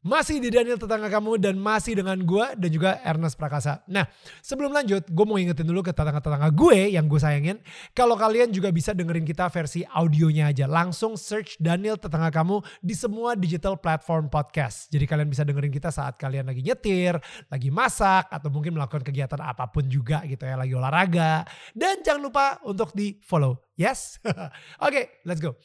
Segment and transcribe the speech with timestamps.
[0.00, 3.84] Masih di Daniel tetangga kamu dan masih dengan gue dan juga Ernest Prakasa.
[3.84, 4.08] Nah
[4.40, 7.60] sebelum lanjut gue mau ingetin dulu ke tetangga-tetangga gue yang gue sayangin.
[7.92, 10.64] Kalau kalian juga bisa dengerin kita versi audionya aja.
[10.64, 14.88] Langsung search Daniel tetangga kamu di semua digital platform podcast.
[14.88, 17.20] Jadi kalian bisa dengerin kita saat kalian lagi nyetir,
[17.52, 20.56] lagi masak, atau mungkin melakukan kegiatan apa pun juga gitu ya.
[20.56, 21.44] Lagi olahraga.
[21.76, 23.60] Dan jangan lupa untuk di follow.
[23.76, 24.16] Yes?
[24.24, 24.48] Oke
[24.80, 25.60] okay, let's go.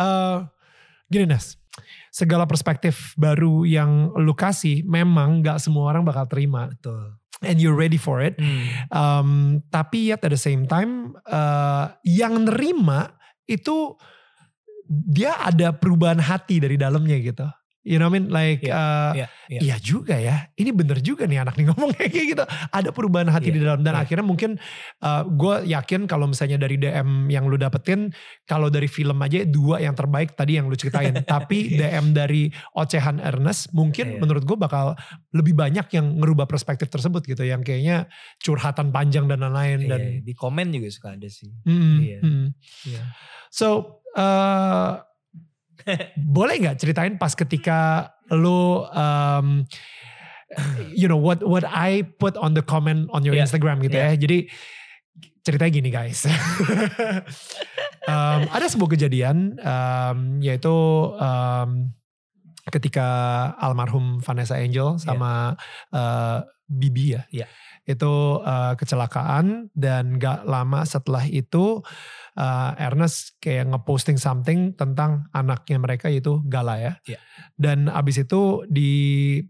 [0.00, 0.48] Uh,
[1.12, 1.63] gini Nes
[2.14, 6.70] segala perspektif baru yang lu kasih memang gak semua orang bakal terima.
[6.70, 7.18] Betul.
[7.42, 8.38] And you're ready for it.
[8.38, 8.64] Hmm.
[8.94, 9.30] Um,
[9.68, 13.98] tapi yet at the same time uh, yang nerima itu
[14.88, 17.48] dia ada perubahan hati dari dalamnya gitu.
[17.84, 18.26] You know what I mean?
[18.32, 19.60] Like, Yeah, uh, yeah, yeah.
[19.60, 20.48] iya juga ya.
[20.56, 22.44] Ini bener juga nih anak nih ngomong kayak gitu.
[22.72, 23.80] Ada perubahan hati Yeah, di dalam.
[23.84, 24.02] Dan yeah.
[24.08, 24.56] akhirnya mungkin
[25.04, 28.08] uh, gue yakin kalau misalnya dari DM yang lu dapetin,
[28.48, 31.12] kalau dari film aja dua yang terbaik tadi yang lu ceritain.
[31.36, 34.20] Tapi DM dari ocehan Ernest mungkin Iya.
[34.20, 34.96] menurut gue bakal
[35.36, 37.44] lebih banyak yang ngerubah perspektif tersebut gitu.
[37.44, 38.08] Yang kayaknya
[38.40, 39.84] curhatan panjang dan lain-lain.
[39.84, 41.52] Dan, Iya, di komen juga suka ada sih.
[41.68, 42.18] Mm, Iya.
[42.24, 42.46] mm.
[42.88, 43.02] Iya.
[43.52, 45.04] So, uh,
[46.16, 49.66] boleh nggak ceritain pas ketika lo, um,
[50.94, 54.14] you know what what I put on the comment on your Yeah, Instagram gitu ya.
[54.14, 54.48] Jadi
[55.44, 56.24] ceritanya gini guys.
[58.04, 60.68] Um, ada sebuah kejadian um, yaitu
[61.16, 61.88] um,
[62.74, 63.06] ketika
[63.62, 65.54] almarhum Vanessa Angel sama
[65.94, 67.22] uh, Bibi ya.
[67.30, 67.46] Iya.
[67.86, 71.84] Itu uh, kecelakaan dan gak lama setelah itu
[72.34, 76.92] uh, Ernest kayak ngeposting something tentang anaknya mereka yaitu Gala ya.
[77.06, 77.20] Iya.
[77.54, 78.92] Dan abis itu di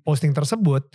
[0.05, 0.93] posting tersebut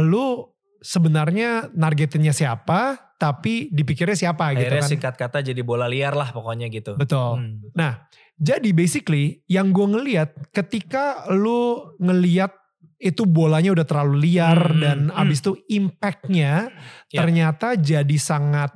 [0.00, 0.48] lu
[0.80, 4.90] sebenarnya nargetinnya siapa tapi dipikirnya siapa gitu Akhirnya kan.
[4.90, 6.98] singkat kata jadi bola liar lah pokoknya gitu.
[6.98, 7.38] Betul.
[7.38, 7.70] Hmm.
[7.70, 8.02] Nah,
[8.34, 12.50] jadi basically yang gue ngeliat ketika lu ngeliat
[12.98, 15.20] itu bolanya udah terlalu liar Hmm, dan hmm.
[15.22, 16.74] abis itu impactnya
[17.14, 17.22] Ya.
[17.22, 18.74] ternyata jadi sangat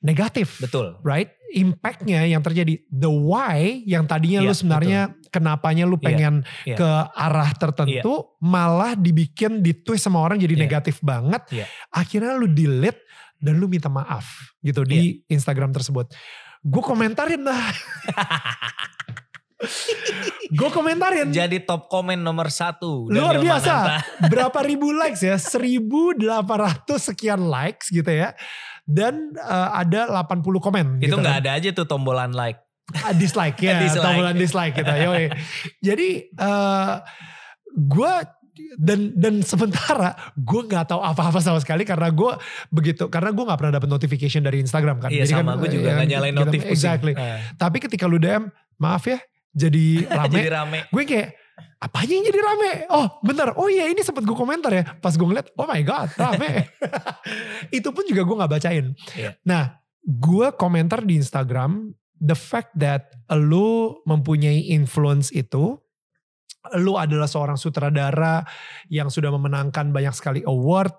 [0.00, 0.56] negatif.
[0.60, 0.96] Betul.
[1.04, 1.28] Right?
[1.50, 6.76] Impactnya yang terjadi the why yang tadinya lu Iya, sebenarnya kenapanya lu Iya, pengen iya.
[6.78, 10.62] ke arah tertentu malah dibikin ditwist sama orang jadi Iya.
[10.64, 11.42] negatif banget.
[11.50, 11.66] Iya.
[11.90, 13.02] Akhirnya lu delete
[13.40, 14.28] dan lu minta maaf
[14.60, 15.32] gitu di Iya.
[15.32, 16.12] Instagram tersebut.
[16.60, 17.72] Gue komentarin lah.
[20.50, 21.28] Gue komentarin.
[21.28, 23.06] Jadi top komen nomor satu.
[23.08, 23.70] Luar biasa.
[23.70, 23.98] Mananta.
[24.32, 25.36] Berapa ribu likes ya?
[25.36, 26.16] 1800
[26.96, 28.32] sekian likes gitu ya.
[28.82, 30.86] Dan eh, ada 80 komen.
[30.98, 31.42] Itu gitu nggak kan.
[31.44, 32.58] ada aja tuh tombolan like.
[32.96, 33.84] Ah, dislike ya.
[33.84, 34.02] Dislike.
[34.02, 34.92] Tombolan dislike gitu.
[34.96, 35.24] Yoi.
[35.80, 36.94] Jadi eh
[37.70, 38.12] gue
[38.76, 42.32] dan dan sementara gue nggak tahu apa-apa sama sekali karena gue
[42.68, 45.10] begitu karena gue nggak pernah dapat notification dari Instagram kan.
[45.10, 46.60] Iya sama kan, gue juga nggak nyalain kita- notif.
[46.64, 47.12] Exactly.
[47.12, 49.18] Eh, Tapi ketika lu DM, maaf ya,
[49.50, 49.86] jadi
[50.18, 50.32] rame.
[50.34, 50.78] jadi rame.
[50.86, 51.28] gue kayak
[51.76, 52.70] apanya yang jadi rame?
[52.88, 54.84] Oh bentar, oh iya ini sempat gue komentar ya.
[54.96, 56.68] Pas gue ngeliat, oh my god rame.
[57.76, 58.86] Itu pun juga gue gak bacain.
[59.12, 59.36] Iya.
[59.44, 65.76] Nah gue komentar di Instagram, the fact that lu mempunyai influence itu,
[66.76, 68.44] lu adalah seorang sutradara
[68.92, 70.92] yang sudah memenangkan banyak sekali award,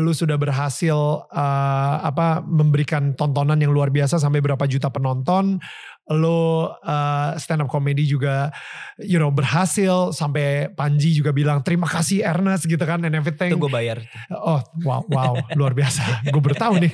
[0.00, 5.60] lu sudah berhasil uh, apa memberikan tontonan yang luar biasa sampai berapa juta penonton,
[6.08, 8.48] lu uh, stand up comedy juga
[8.96, 13.52] you know berhasil sampai Panji juga bilang terima kasih Ernest gitu kan and everything.
[13.52, 14.00] Itu gue bayar.
[14.32, 16.92] Oh wow wow luar biasa, gue bertahu nih.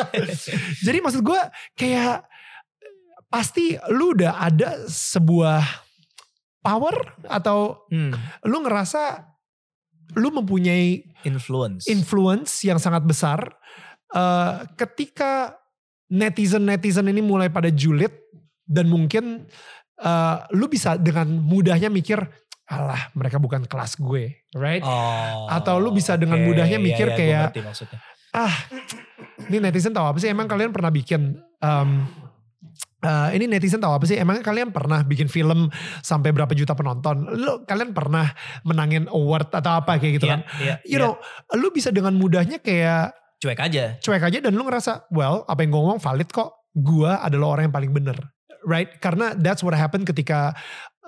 [0.86, 1.40] Jadi maksud gue
[1.72, 2.28] kayak
[3.32, 5.89] pasti lu udah ada sebuah
[6.60, 6.94] power
[7.24, 8.12] atau Hmm,
[8.44, 9.26] lu ngerasa
[10.14, 11.86] lu mempunyai influence.
[11.86, 13.38] influence yang sangat besar
[14.10, 15.54] eh, ketika
[16.10, 18.10] netizen netizen ini mulai pada julid
[18.66, 19.46] dan mungkin
[19.96, 22.18] eh, lu bisa dengan mudahnya mikir
[22.66, 26.46] alah mereka bukan kelas gue right oh, Atau lu bisa dengan oke.
[26.46, 27.50] mudahnya Iya, mikir iya, gua kayak,
[28.30, 28.54] ah
[29.46, 31.90] ini netizen tahu apa sih emang kalian pernah bikin em,
[33.00, 34.16] eh, ini netizen tahu apa sih?
[34.16, 35.68] Emang kalian pernah bikin film
[36.00, 37.28] sampai berapa juta penonton?
[37.36, 38.30] Lu kalian pernah
[38.62, 40.40] menangin award atau apa kayak gitu Iya, kan?
[40.60, 41.04] iya, you iya.
[41.04, 41.14] know
[41.56, 43.96] lu bisa dengan mudahnya kayak cuek aja.
[43.98, 46.60] cuek aja dan lu ngerasa well apa yang gue ngomong valid kok.
[46.70, 48.14] Gua adalah orang yang paling bener.
[48.60, 49.00] Right?
[49.00, 50.52] Karena that's what happened ketika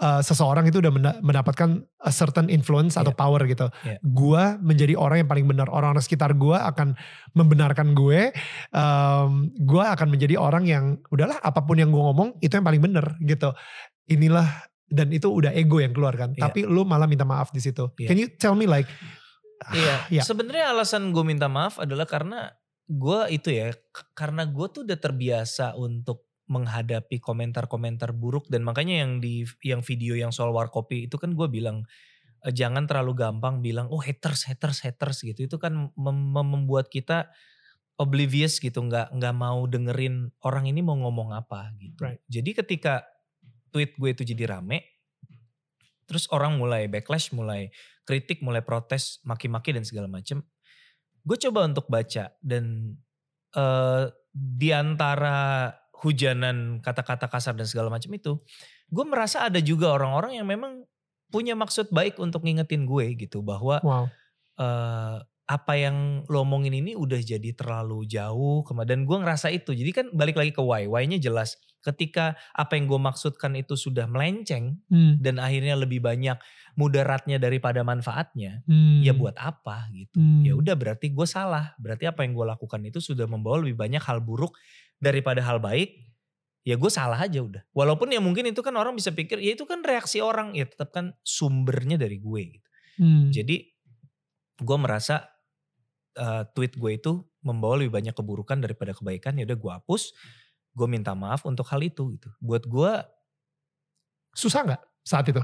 [0.03, 3.19] uh, seseorang itu udah menda- mendapatkan a certain influence atau Iya.
[3.23, 3.67] power gitu.
[3.87, 4.03] Iya.
[4.03, 5.71] Gue menjadi orang yang paling benar.
[5.71, 6.99] Orang-orang sekitar gue akan
[7.33, 8.35] membenarkan gue.
[8.75, 12.83] Um, gue akan menjadi orang yang udahlah apa pun yang gue ngomong itu yang paling
[12.83, 13.55] benar gitu.
[14.11, 16.35] Inilah dan itu udah ego yang keluar kan.
[16.35, 16.51] Iya.
[16.51, 17.95] Tapi lu malah minta maaf di situ.
[17.97, 18.09] Iya.
[18.11, 18.91] Can you tell me like
[19.71, 19.95] Iya.
[20.11, 20.23] Iya.
[20.27, 22.51] Sebenarnya alasan gue minta maaf adalah karena
[22.91, 23.71] gue itu ya,
[24.13, 30.19] karena gue tuh udah terbiasa untuk menghadapi komentar-komentar buruk dan makanya yang di yang video
[30.19, 31.87] yang soal warkopi itu kan gue bilang
[32.43, 36.91] "Eh, jangan terlalu gampang bilang oh haters haters haters gitu itu kan mem- mem- membuat
[36.91, 37.31] kita
[38.01, 42.21] oblivious gitu nggak nggak mau dengerin orang ini mau ngomong apa gitu Right.
[42.27, 43.07] jadi ketika
[43.71, 44.83] tweet gue itu jadi rame
[46.11, 47.71] terus orang mulai backlash mulai
[48.05, 50.43] kritik mulai protes maki-maki dan segala macem
[51.23, 52.97] gue coba untuk baca dan
[53.55, 55.69] eh di antara
[56.03, 58.43] hujanan kata-kata kasar dan segala macam itu
[58.91, 60.83] gue merasa ada juga orang-orang yang memang
[61.33, 64.05] punya maksud baik untuk ngingetin gue gitu bahwa wow.
[64.59, 69.91] eh apa yang lo omongin ini udah jadi terlalu jauh kemudian gue ngerasa itu jadi
[69.93, 74.79] kan balik lagi ke why why-nya jelas ketika apa yang gue maksudkan itu sudah melenceng
[74.87, 75.19] Hmm.
[75.19, 76.39] dan akhirnya lebih banyak
[76.79, 79.03] mudaratnya daripada manfaatnya Hmm.
[79.03, 80.47] ya buat apa gitu Hmm.
[80.47, 84.01] ya udah berarti gue salah berarti apa yang gue lakukan itu sudah membawa lebih banyak
[84.01, 84.55] hal buruk
[85.03, 85.99] daripada hal baik
[86.63, 89.67] ya gue salah aja udah walaupun ya mungkin itu kan orang bisa pikir ya itu
[89.67, 93.33] kan reaksi orang ya tetap kan sumbernya dari gue gitu Hmm.
[93.33, 93.73] jadi
[94.61, 95.25] gue merasa
[96.15, 100.13] uh, tweet gue itu membawa lebih banyak keburukan daripada kebaikan ya udah gue hapus
[100.71, 102.93] gue minta maaf untuk hal itu gitu buat gue
[104.33, 105.41] susah nggak saat itu?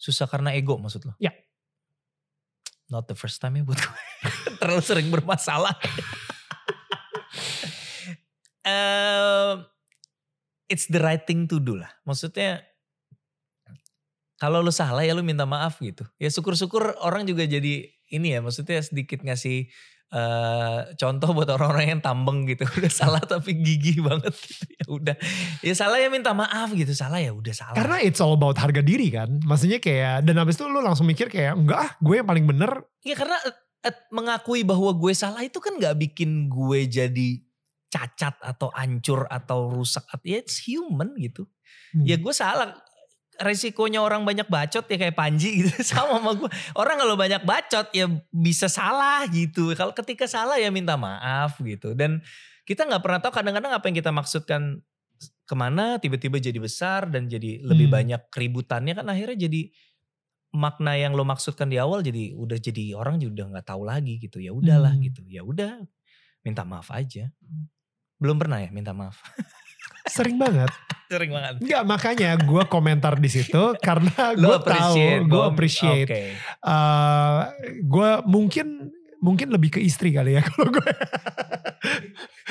[0.00, 1.28] susah karena ego maksud lo Ya.
[2.88, 4.00] not the first time ya buat gue
[4.64, 5.76] terlalu sering bermasalah
[8.70, 9.52] Eh,
[10.70, 11.90] it's the right thing to do lah.
[12.06, 12.62] Maksudnya
[14.40, 16.06] kalau lu salah ya lu minta maaf gitu.
[16.16, 19.68] Ya syukur-syukur orang juga jadi ini ya maksudnya sedikit ngasih
[20.10, 22.64] eh, contoh buat orang-orang yang tambeng gitu.
[22.80, 24.64] Udah salah tapi gigih banget gitu.
[24.80, 25.16] Ya udah.
[25.60, 26.96] Ya salah ya minta maaf gitu.
[26.96, 27.76] Salah ya udah salah.
[27.76, 29.42] Karena it's all about harga diri kan.
[29.44, 32.88] Maksudnya kayak dan habis itu lu langsung mikir kayak enggak ah gue yang paling bener.
[33.04, 33.36] Ya karena
[33.84, 37.30] eh, mengakui bahwa gue salah itu kan gak bikin gue jadi
[37.90, 40.06] cacat atau hancur atau rusak.
[40.22, 41.44] Ya it's human gitu.
[41.92, 42.06] Hmm.
[42.06, 42.78] Ya gue salah.
[43.40, 45.72] Resikonya orang banyak bacot ya kayak Panji gitu.
[45.90, 46.50] Sama sama gue.
[46.76, 49.72] Orang kalau banyak bacot ya bisa salah gitu.
[49.72, 51.96] Kalau ketika salah ya minta maaf gitu.
[51.96, 52.20] Dan
[52.62, 54.84] kita gak pernah tahu kadang-kadang apa yang kita maksudkan
[55.48, 57.96] ke mana tiba-tiba jadi besar dan jadi lebih Hmm.
[57.98, 59.72] banyak keributannya kan akhirnya jadi
[60.50, 64.14] makna yang lo maksudkan di awal jadi udah jadi orang juga udah nggak tahu lagi
[64.22, 65.02] gitu ya udahlah Hmm.
[65.02, 65.82] gitu ya udah
[66.40, 67.26] minta maaf aja
[68.20, 69.16] belum pernah ya minta maaf
[70.10, 70.70] Sering banget.
[71.10, 76.08] sering banget Enggak makanya gue komentar di situ karena gue tahu, appreciate gue appreciate.
[76.08, 76.22] Oke.
[76.38, 77.40] Eh,
[77.82, 78.66] gue mungkin
[79.20, 80.90] mungkin lebih ke istri kali ya kalau gue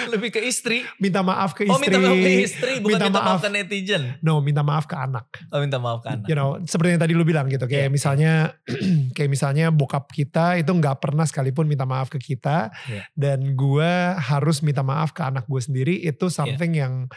[0.09, 1.75] lebih ke istri minta maaf ke istri.
[1.75, 3.27] oh minta maaf ke istri bukan minta minta, maaf.
[3.27, 3.41] maaf.
[3.41, 5.25] ke netizen No, minta maaf ke anak.
[5.49, 7.65] oh minta maaf ke anak You know, seperti yang tadi lu bilang gitu.
[7.65, 8.31] Kayak Iya, misalnya,
[9.15, 13.03] kayak misalnya bokap kita itu nggak pernah sekalipun minta maaf ke kita, Iya.
[13.13, 15.95] dan gue harus minta maaf ke anak gue sendiri.
[15.97, 17.07] Itu something yang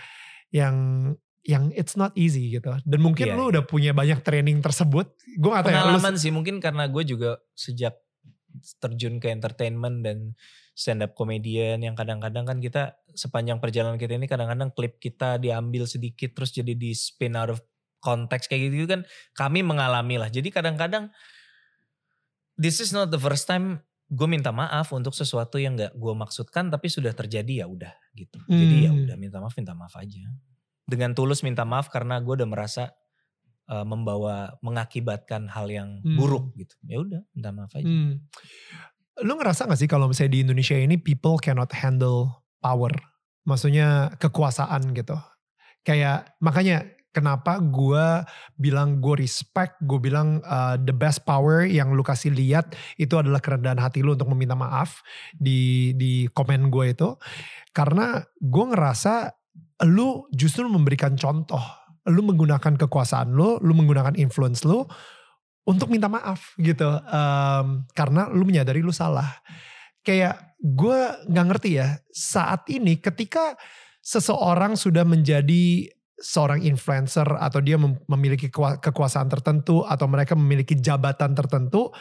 [0.51, 0.77] yang
[1.43, 2.71] yang it's not easy gitu.
[2.81, 5.11] Dan mungkin Iya, lu udah punya banyak training tersebut.
[5.35, 5.83] Gue gak tahu ya.
[5.83, 7.99] lu- pengalaman sih mungkin karena gue juga sejak
[8.81, 10.39] terjun ke entertainment dan
[10.73, 15.85] stand up comedian yang kadang-kadang kan kita sepanjang perjalanan kita ini kadang-kadang klip kita diambil
[15.85, 17.61] sedikit terus jadi di spin out of
[18.01, 19.05] konteks kayak gitu kan
[19.37, 21.13] kami mengalami lah jadi kadang-kadang
[22.57, 26.69] this is not the first time gue minta maaf untuk sesuatu yang gak gue maksudkan
[26.69, 28.37] tapi sudah terjadi ya udah gitu.
[28.45, 29.09] Jadi ya Hmm.
[29.09, 30.21] udah minta maaf minta maaf aja.
[30.85, 32.93] Dengan tulus minta maaf karena gue udah merasa
[33.73, 36.21] uh, membawa mengakibatkan hal yang Hmm.
[36.21, 36.77] buruk gitu.
[36.85, 37.89] Ya udah, minta maaf aja.
[37.89, 38.21] Hmm.
[39.25, 42.93] Lu ngerasa gak sih kalau misalnya di Indonesia ini people cannot handle power?
[43.49, 45.17] Maksudnya kekuasaan gitu.
[45.83, 48.25] Kayak makanya kenapa gue
[48.57, 53.39] bilang gue respect, gue bilang uh, the best power yang lu kasih lihat itu adalah
[53.45, 55.05] kerendahan hati lu untuk meminta maaf
[55.37, 57.09] di di komen gue itu.
[57.77, 59.29] Karena gue ngerasa
[59.91, 61.82] lu justru memberikan contoh.
[62.11, 64.83] Lu menggunakan kekuasaan lu, lu menggunakan influence lu
[65.63, 69.31] untuk minta maaf gitu Em, karena lu menyadari lu salah.
[70.03, 70.99] Kayak gue
[71.31, 73.55] nggak ngerti ya saat ini ketika
[74.03, 75.87] seseorang sudah menjadi
[76.19, 81.95] seorang influencer atau dia mem- memiliki kekua- kekuasaan tertentu atau mereka memiliki jabatan tertentu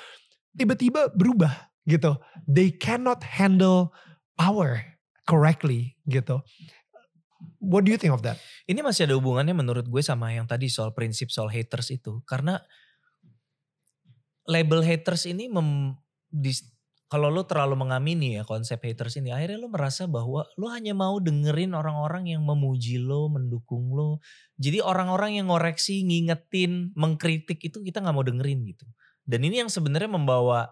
[0.57, 2.17] tiba-tiba berubah gitu.
[2.49, 3.93] They cannot handle
[4.33, 4.81] power
[5.29, 6.41] correctly gitu
[7.61, 8.37] what do you think of that
[8.69, 12.23] Ini masih ada hubungannya menurut gue sama yang tadi soal prinsip soal haters itu.
[12.23, 12.61] Karena
[14.47, 15.95] label haters ini mem,
[16.31, 16.63] dis,
[17.11, 21.19] kalau lo terlalu mengamini ya konsep haters ini, akhirnya lo merasa bahwa lo hanya mau
[21.19, 24.23] dengerin orang-orang yang memuji lo, mendukung lo.
[24.55, 28.87] Jadi orang-orang yang ngoreksi, ngingetin, mengkritik itu kita nggak mau dengerin gitu.
[29.27, 30.71] Dan ini yang sebenarnya membawa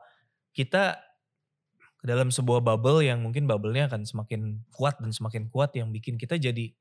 [0.55, 1.09] kita
[2.00, 6.15] ke dalam sebuah bubble yang mungkin bubble-nya akan semakin kuat dan semakin kuat yang bikin
[6.15, 6.72] kita jadi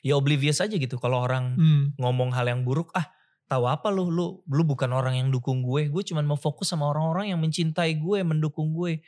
[0.00, 0.96] ya oblivious aja gitu.
[0.96, 1.84] Kalau orang Hmm.
[1.96, 3.08] ngomong hal yang buruk ah
[3.44, 4.08] tahu apa lu?
[4.08, 5.88] Lu lu bukan orang yang dukung gue.
[5.88, 9.04] Gue cuman mau fokus sama orang-orang yang mencintai gue mendukung gue.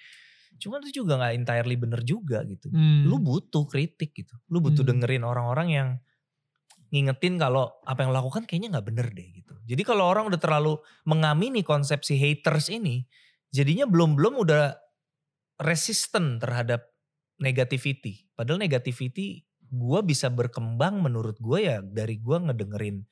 [0.61, 2.69] Cuman itu juga nggak entirely bener juga gitu.
[2.69, 3.09] Hmm.
[3.09, 4.37] lu butuh kritik gitu.
[4.53, 5.01] Lu butuh Hmm.
[5.01, 5.89] dengerin orang-orang yang
[6.93, 9.55] ngingetin kalau apa yang lakukan kayaknya nggak bener deh gitu.
[9.65, 10.77] Jadi kalau orang udah terlalu
[11.09, 13.09] mengamini konsepsi haters ini
[13.53, 14.75] jadinya belum belum udah
[15.63, 16.91] resisten terhadap
[17.39, 23.05] negativity padahal negativity gue bisa berkembang menurut gue ya dari gue ngedengerin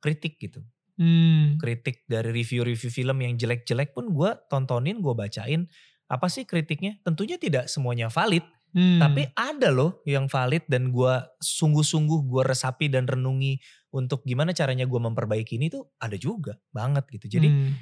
[0.00, 0.62] kritik gitu
[0.96, 1.60] Hmm.
[1.60, 5.68] kritik dari review-review film yang jelek-jelek pun gue tontonin, gue bacain.
[6.08, 6.96] Apa sih kritiknya?
[7.04, 8.40] Tentunya tidak semuanya valid,
[8.72, 8.96] Hmm.
[8.96, 13.60] tapi ada loh yang valid dan gue sungguh-sungguh gue resapi dan renungi
[13.92, 17.28] untuk gimana caranya gue memperbaiki ini tuh ada juga banget gitu.
[17.28, 17.76] Jadi Hmm.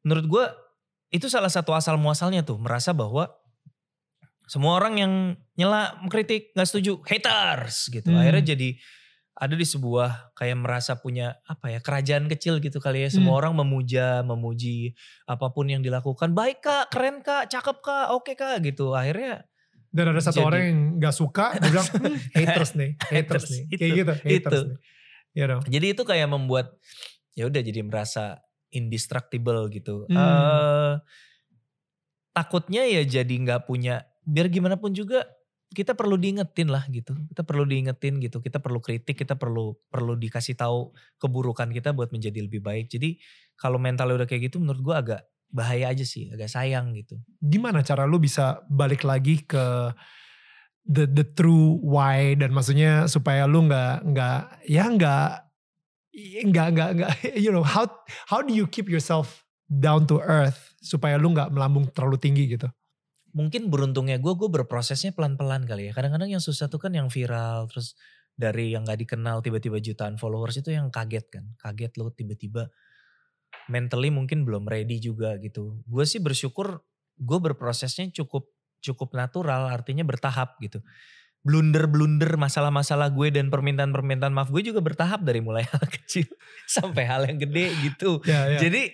[0.00, 0.44] menurut gue
[1.16, 3.32] itu salah satu asal muasalnya tuh merasa bahwa
[4.46, 5.12] semua orang yang
[5.54, 8.12] nyela, mengkritik, nggak setuju, haters gitu.
[8.12, 8.20] Hmm.
[8.20, 8.78] Akhirnya jadi
[9.36, 13.10] ada di sebuah kayak merasa punya apa ya kerajaan kecil gitu kali ya.
[13.10, 13.40] Semua Hmm.
[13.42, 14.94] orang memuja, memuji
[15.24, 16.30] apa pun yang dilakukan.
[16.30, 18.92] Baik kak, keren kak, cakep kak, oke kak gitu.
[18.92, 19.44] Akhirnya
[19.86, 23.44] Dan ada satu Jadi- orang yang gak suka, dia bilang "Hmm, haters nih, haters Haters,
[23.48, 24.58] nih, itu, kayak gitu, haters itu.
[24.68, 24.78] nih.
[25.32, 25.60] You know.
[25.64, 26.66] jadi itu kayak membuat
[27.32, 30.06] ya udah jadi merasa indestructible gitu.
[30.10, 30.16] Hmm.
[30.16, 30.94] Eh,
[32.36, 35.24] takutnya ya jadi nggak punya biar gimana pun juga
[35.72, 37.14] kita perlu diingetin lah gitu.
[37.32, 38.38] Kita perlu diingetin gitu.
[38.38, 42.86] Kita perlu kritik, kita perlu perlu dikasih tahu keburukan kita buat menjadi lebih baik.
[42.86, 43.18] Jadi
[43.58, 47.18] kalau mentalnya udah kayak gitu menurut gua agak bahaya aja sih, agak sayang gitu.
[47.42, 49.90] Gimana cara lu bisa balik lagi ke
[50.86, 55.45] the the true why dan maksudnya supaya lu nggak nggak ya nggak
[56.16, 57.12] nggak nggak nggak.
[57.44, 57.84] You know how
[58.28, 62.68] how do you keep yourself down to earth supaya lu nggak melambung terlalu tinggi gitu.
[63.36, 65.92] mungkin beruntungnya gue gue berprosesnya pelan-pelan kali ya.
[65.92, 67.92] Kadang-kadang yang susah tuh kan yang viral terus
[68.32, 71.44] dari yang nggak dikenal tiba-tiba jutaan followers itu yang kaget kan.
[71.60, 72.72] Kaget lo tiba-tiba
[73.68, 75.84] mentally mungkin belum ready juga gitu.
[75.84, 76.80] Gue sih bersyukur
[77.20, 78.48] gue berprosesnya cukup
[78.80, 80.84] cukup natural artinya bertahap gitu
[81.46, 86.26] blunder-blunder masalah-masalah gue dan permintaan-permintaan maaf gue juga bertahap dari mulai hal kecil
[86.66, 88.58] sampai hal yang gede gitu Ya, ya.
[88.58, 88.90] jadi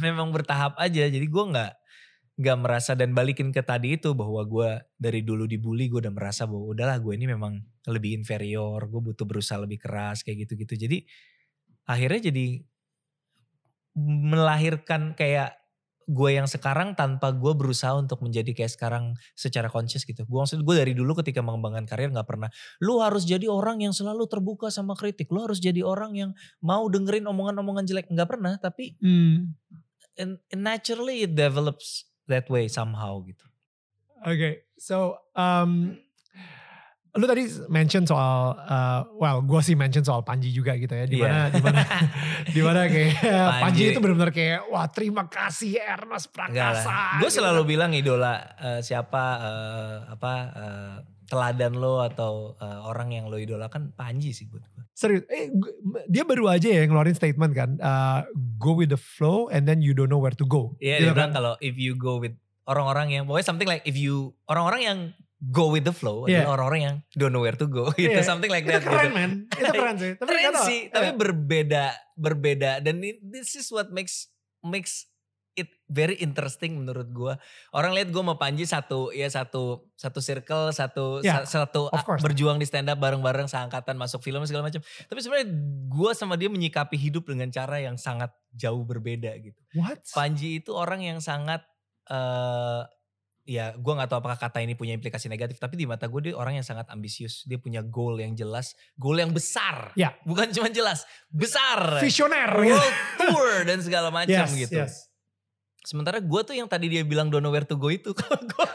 [0.00, 1.06] memang bertahap aja.
[1.06, 1.72] Jadi gue nggak
[2.40, 6.48] nggak merasa dan balikin ke tadi itu bahwa gue dari dulu dibully gue udah merasa
[6.48, 8.80] bahwa udahlah gue ini memang lebih inferior.
[8.88, 10.74] Gue butuh berusaha lebih keras kayak gitu-gitu.
[10.88, 10.98] Jadi
[11.84, 12.46] akhirnya jadi
[14.00, 15.59] melahirkan kayak
[16.10, 20.26] gue yang sekarang tanpa gue berusaha untuk menjadi kayak sekarang secara conscious gitu.
[20.26, 22.50] Gue maksud gue dari dulu ketika mengembangkan karir nggak pernah.
[22.82, 25.30] Lu harus jadi orang yang selalu terbuka sama kritik.
[25.30, 28.10] Lu harus jadi orang yang mau dengerin omongan-omongan jelek.
[28.10, 28.58] Nggak pernah.
[28.58, 29.54] Tapi Hmm.
[30.18, 33.46] and, and naturally it develops that way somehow gitu.
[34.20, 35.96] Oke, so um,
[37.12, 41.16] lu tadi mention soal, uh, well, gue sih mention soal Panji juga gitu ya, di
[41.16, 41.44] mana Iya.
[41.48, 41.80] di mana
[42.46, 43.14] di mana kayak
[43.56, 43.82] Panji, Panji.
[43.88, 47.18] itu benar-benar kayak wah terima kasih Ernest Prakasa.
[47.18, 47.68] Gue gitu selalu kan.
[47.68, 50.94] bilang idola eh, siapa eh, apa eh,
[51.26, 54.84] teladan lo atau eh, orang yang lo idolakan Panji sih buat gue.
[54.92, 55.48] serius, eh,
[56.06, 58.20] dia baru aja ya ngeluarin statement kan, uh,
[58.56, 60.76] go with the flow and then you don't know where to go.
[60.76, 61.38] Iya Gitu dia bilang kan?
[61.40, 64.98] kalau if you go with orang-orang yang pokoknya something like if you orang-orang yang
[65.42, 66.44] go with the flow Iya.
[66.44, 68.20] adalah orang-orang yang don't know where to go gitu Iya.
[68.22, 69.16] something like Itu that keren gitu.
[69.16, 70.12] man, itu keren sih.
[70.14, 74.28] Tapi Keren sih, tapi berbeda berbeda dan ini- this is what makes
[74.60, 75.08] makes
[75.52, 77.34] it very interesting menurut gua.
[77.70, 82.56] Orang lihat gua sama Panji satu ya satu satu circle, satu Ya, sa- satu berjuang
[82.56, 84.78] di stand up bareng-bareng seangkatan masuk film segala macam.
[84.80, 85.48] Tapi sebenarnya
[85.86, 89.58] gua sama dia menyikapi hidup dengan cara yang sangat jauh berbeda gitu.
[89.74, 89.98] what?
[90.12, 91.64] Panji itu orang yang sangat
[92.06, 92.82] eh
[93.42, 96.34] ya gue nggak tahu apakah kata ini punya implikasi negatif tapi di mata gue dia
[96.34, 100.14] orang yang sangat ambisius dia punya goal yang jelas goal yang besar Ya.
[100.22, 102.52] bukan cuma jelas besar Visioner.
[102.52, 104.94] world tour dan segala macam Yes, gitu yes.
[105.82, 108.68] sementara gue tuh yang tadi dia bilang don't know where to go itu kalau gue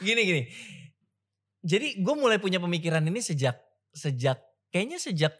[0.00, 0.42] gini gini
[1.60, 3.58] jadi gue mulai punya pemikiran ini sejak
[3.90, 4.38] sejak
[4.70, 5.34] kayaknya sejak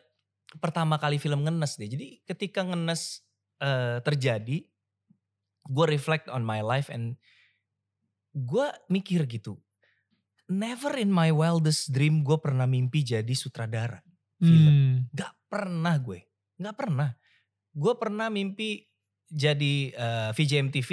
[0.58, 3.22] pertama kali film ngenes deh jadi ketika ngenes
[3.60, 4.66] eh, terjadi
[5.68, 7.20] gue reflect on my life and
[8.32, 9.60] gue mikir gitu
[10.48, 14.00] never in my wildest dream gue pernah mimpi jadi sutradara
[14.38, 14.70] film.
[14.70, 14.94] Hmm.
[15.10, 16.20] Gak pernah gue,
[16.58, 17.10] gak pernah.
[17.74, 18.86] Gue pernah mimpi
[19.28, 20.90] jadi uh, VJ MTV,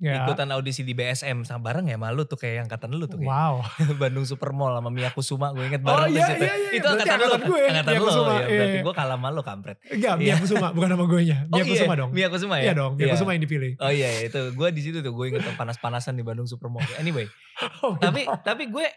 [0.00, 0.24] Ya.
[0.24, 3.28] ikutan audisi di BSM sama bareng ya malu tuh kayak angkatan lu tuh kayak.
[3.28, 3.60] Wow.
[4.00, 6.40] Bandung Supermall sama Mia Kusuma gue inget Oh bareng iya, di situ.
[6.40, 6.70] iya, iya.
[6.72, 8.32] Itu Berarti angkatan lu, angkatan gue, angkatan Mia lu Kusuma, ya.
[8.40, 8.84] iya, Berarti iya.
[8.88, 9.76] gue kalah sama lu kampret.
[9.92, 10.34] Enggak, Mia Iya.
[10.40, 11.38] Kusuma bukan nama gue nya.
[11.44, 12.10] Mia oh Kusuma iya, dong.
[12.16, 12.62] Mia Kusuma ya?
[12.64, 13.12] Iya dong, Mia Iya.
[13.12, 13.72] Kusuma yang dipilih.
[13.76, 16.80] Oh iya, iya, itu gue di situ tuh gue inget panas-panasan di Bandung Supermall.
[16.96, 17.28] Anyway,
[17.84, 18.88] Oh, tapi tapi gue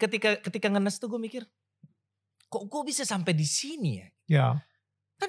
[0.00, 1.44] ketika ketika ngenes tuh gue mikir,
[2.48, 4.08] kok gue bisa sampai di sini ya?
[4.26, 4.46] Ya.
[5.20, 5.28] Kan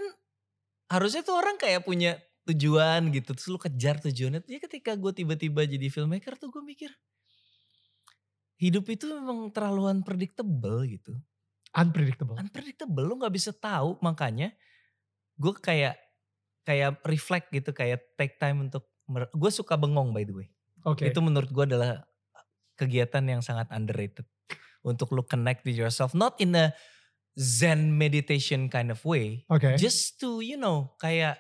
[0.88, 2.16] harusnya tuh orang kayak punya
[2.50, 4.46] tujuan gitu, terus lu kejar tujuannya.
[4.50, 6.92] Ya ketika gue tiba-tiba jadi filmmaker tuh gue mikir,
[8.58, 11.14] hidup itu memang terlalu unpredictable gitu.
[11.74, 12.36] Unpredictable.
[12.36, 14.52] Unpredictable, lu gak bisa tahu makanya
[15.38, 15.96] gue kayak
[16.66, 20.48] kayak reflect gitu, kayak take time untuk, gue suka bengong by the way.
[20.86, 21.10] Oke.
[21.10, 22.06] Itu menurut gue adalah
[22.78, 24.26] kegiatan yang sangat underrated.
[24.80, 26.16] Untuk lu connect with yourself.
[26.16, 26.72] Not in a
[27.36, 29.44] zen meditation kind of way.
[29.52, 29.76] Oke.
[29.76, 31.36] Just to you know kayak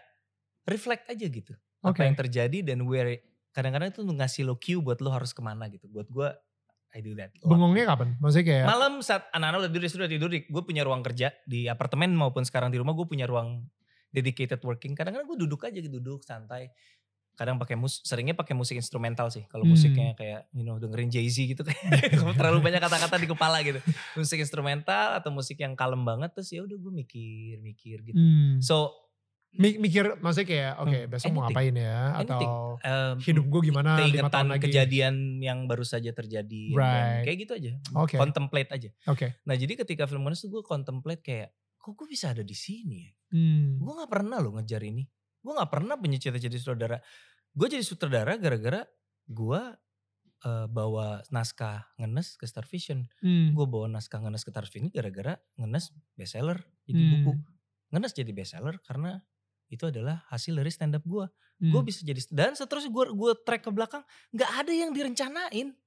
[0.65, 1.53] reflect aja gitu.
[1.79, 2.01] Apa Oke.
[2.03, 5.87] yang terjadi dan where kadang-kadang itu ngasih lo cue buat lo harus ke mana gitu.
[5.87, 6.29] Buat gue
[6.89, 7.29] I do that.
[7.29, 7.53] a lot.
[7.53, 8.17] Bengongnya kapan?
[8.17, 12.17] Maksudnya kayak Malam saat anak-anak udah tidur, sudah tidur, gue punya ruang kerja di apartemen
[12.17, 13.61] maupun sekarang di rumah gue punya ruang
[14.09, 14.97] dedicated working.
[14.97, 16.73] Kadang-kadang gue duduk aja gitu, duduk santai.
[17.37, 19.45] Kadang pakai mus, seringnya pakai musik instrumental sih.
[19.47, 19.71] Kalau Hmm.
[19.71, 23.79] musiknya kayak, you know, dengerin Jay Z gitu kayak terlalu banyak kata-kata di kepala gitu.
[24.17, 28.17] Musik instrumental atau musik yang kalem banget terus ya udah gue mikir, mikir gitu.
[28.17, 28.57] Hmm.
[28.59, 28.91] So,
[29.51, 31.49] mikir maksudnya kayak oke Hmm, besok mau anything.
[31.49, 32.21] ngapain ya Anything.
[32.21, 32.41] atau
[32.77, 34.61] um, hidup gue gimana lima tahun lagi.
[34.63, 36.63] kejadian yang baru saja terjadi.
[36.71, 37.25] Right.
[37.25, 37.71] Kayak gitu aja.
[37.95, 38.15] Oke.
[38.15, 38.89] Contemplate aja.
[39.05, 39.41] Oke.
[39.43, 43.03] Nah jadi ketika film Monas tuh gue contemplate kayak, kok gue bisa ada di sini
[43.03, 43.11] ya?
[43.29, 43.77] Hmm.
[43.77, 45.01] Gue gak pernah loh ngejar ini.
[45.39, 46.97] Gue gak pernah punya cita-cita jadi sutradara.
[47.49, 48.85] Gue jadi sutradara gara-gara
[49.25, 49.61] gue
[50.39, 53.09] eh, bawa naskah ngenes ke Star Vision.
[53.19, 53.51] Hmm.
[53.51, 57.11] Gue bawa naskah ngenes ke Star Vision gara-gara ngenes bestseller jadi Hmm.
[57.17, 57.31] buku.
[57.89, 59.19] Ngenes jadi bestseller karena
[59.69, 61.25] itu adalah hasil dari stand up gue.
[61.61, 61.71] Hmm.
[61.71, 65.77] Gue bisa jadi dan seterusnya gue gue track ke belakang nggak ada yang direncanain.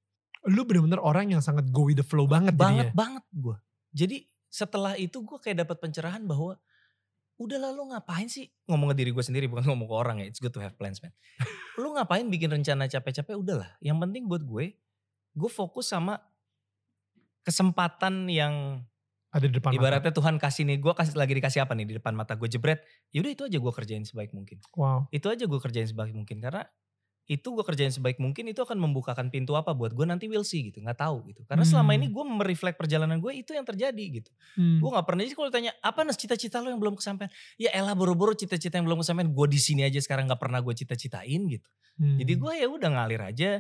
[0.47, 2.99] Lu bener-bener orang yang sangat go with the flow banget, banget jadinya.
[2.99, 3.57] banget gue.
[3.93, 4.17] Jadi
[4.53, 6.59] setelah itu gue kayak dapat pencerahan bahwa
[7.41, 10.27] udah lalu ngapain sih ngomong ke diri gue sendiri bukan ngomong ke orang ya.
[10.31, 11.11] It's good to have plans man.
[11.83, 13.71] lu ngapain bikin rencana capek-capek udahlah.
[13.83, 14.79] Yang penting buat gue,
[15.35, 16.23] gue fokus sama
[17.43, 18.87] kesempatan yang
[19.33, 19.81] Ada di depan mata.
[19.81, 22.85] ibaratnya Tuhan kasih nih gue kasih lagi dikasih apa nih di depan mata gue jebret.
[23.11, 24.61] Yaudah itu aja gue kerjain sebaik mungkin.
[24.77, 25.09] Wow.
[25.09, 26.69] Itu aja gue kerjain sebaik mungkin karena
[27.23, 30.69] itu gue kerjain sebaik mungkin itu akan membukakan pintu apa buat gue nanti will see
[30.69, 31.99] gitu nggak tahu gitu karena selama Hmm.
[32.03, 34.83] ini gue mereflek perjalanan gue itu yang terjadi gitu Hmm.
[34.83, 37.95] gue nggak pernah jadi kalau ditanya apa nas cita-cita lo yang belum kesampaian ya elah
[37.95, 41.69] boro-boro cita-cita yang belum kesampaian gue di sini aja sekarang nggak pernah gue cita-citain gitu
[41.95, 42.19] Hmm.
[42.19, 43.51] jadi gue ya udah ngalir aja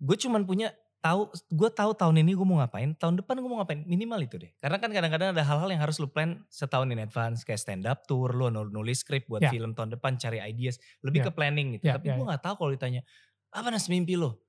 [0.00, 0.72] gue cuman punya
[1.04, 4.40] tahu gue tahu tahun ini gue mau ngapain tahun depan gue mau ngapain minimal itu
[4.40, 7.84] deh karena kan kadang-kadang ada hal-hal yang harus lu plan setahun in advance kayak stand
[7.84, 9.52] up tour lu nul- nulis skrip buat Ya.
[9.52, 11.24] film tahun depan cari ideas lebih Ya.
[11.28, 13.04] ke planning gitu Ya, tapi ya, gue nggak tahu kalau ditanya
[13.52, 14.40] apa nas mimpi lo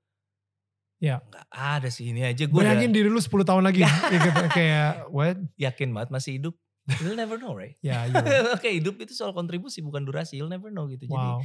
[0.96, 1.20] Ya.
[1.20, 3.80] nggak ada sih ini aja gue Bayangin diri lu 10 tahun lagi.
[3.84, 5.36] ya gitu, kayak what?
[5.54, 6.56] yakin banget masih hidup
[6.98, 8.16] you'll never know right Ya, iya.
[8.56, 11.44] Oke hidup itu soal kontribusi bukan durasi you'll never know gitu jadi Wow.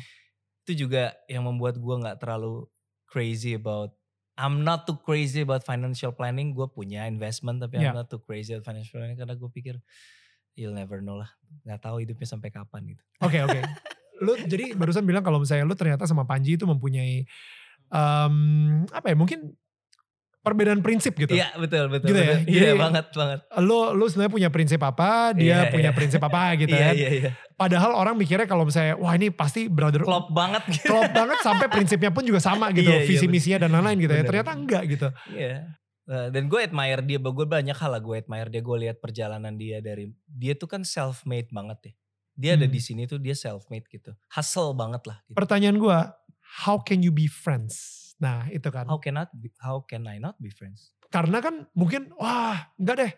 [0.64, 2.64] itu juga yang membuat gue nggak terlalu
[3.06, 3.92] crazy about
[4.40, 7.92] I'm not too crazy about financial planning gue punya investment tapi Yeah.
[7.92, 9.76] I'm not too crazy about financial planning karena gue pikir
[10.56, 11.32] you'll never know lah
[11.64, 13.60] nggak tahu hidupnya sampai kapan gitu Oke oke.
[14.26, 17.26] Lu jadi barusan bilang kalau misalnya lu ternyata sama Panji itu mempunyai
[17.90, 18.36] em,
[18.94, 19.58] apa ya mungkin
[20.42, 21.32] perbedaan prinsip gitu.
[21.32, 22.26] iya betul betul Gitu ya?
[22.36, 22.50] betul.
[22.50, 25.96] iya Jadi- banget banget Lu lu sebenarnya punya prinsip apa, dia Iya, punya iya.
[25.96, 26.96] prinsip apa gitu iya kan.
[26.96, 31.10] iya iya Padahal orang mikirnya kalau misalnya wah ini pasti brother klop banget gitu klop
[31.12, 34.18] banget sampai prinsipnya pun juga sama gitu, Iya, iya, visi misinya dan lain-lain gitu ya.
[34.18, 34.28] Bener.
[34.28, 35.08] Ternyata enggak gitu.
[35.32, 35.78] Iya.
[36.02, 38.60] Nah, dan gue admire dia, gue banyak hal lah gue admire dia.
[38.60, 41.94] Gue lihat perjalanan dia dari dia tuh kan self made banget ya.
[42.34, 42.74] Dia ada Hmm.
[42.74, 45.22] di sini tuh dia self made gitu, hustle banget lah.
[45.22, 45.38] Gitu.
[45.38, 46.18] Pertanyaan gua,
[46.60, 48.01] how can you be friends?
[48.22, 48.86] Nah itu kan.
[48.86, 50.94] How can be, how can I not be friends?
[51.10, 53.14] Karena kan mungkin wah enggak deh.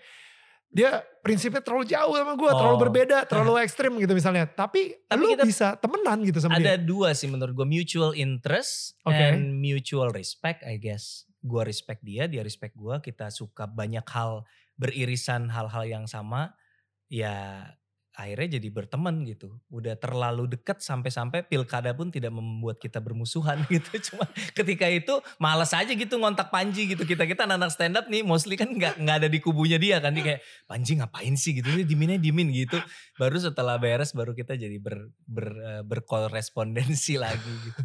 [0.74, 0.89] Dia
[1.22, 2.82] prinsipnya terlalu jauh sama gue, terlalu Oh.
[2.82, 4.50] berbeda, terlalu ekstrim gitu misalnya.
[4.50, 6.82] Tapi, Tapi lu kita- bisa temenan gitu sama Ada dia.
[6.82, 9.13] dua sih menurut gue mutual interest Oke.
[9.13, 11.30] and mutual respect, I guess.
[11.46, 12.96] Gue respect dia, dia respect gue.
[13.04, 16.58] Kita suka banyak hal beririsan hal-hal yang sama.
[17.06, 17.70] Ya
[18.13, 19.58] akhirnya jadi berteman gitu.
[19.73, 24.13] Udah terlalu dekat sampai-sampai pilkada pun tidak membuat kita bermusuhan gitu.
[24.13, 27.04] Cuma ketika itu males aja gitu ngontak Panji gitu.
[27.04, 30.13] Kita kita anak stand up nih mostly kan nggak nggak ada di kubunya dia kan.
[30.13, 31.73] Dia kayak Panji ngapain sih gitu.
[31.73, 32.78] Dia diminnya dimin gitu.
[33.17, 37.82] Baru setelah beres baru kita jadi ber, ber, eh, berkorespondensi lagi gitu.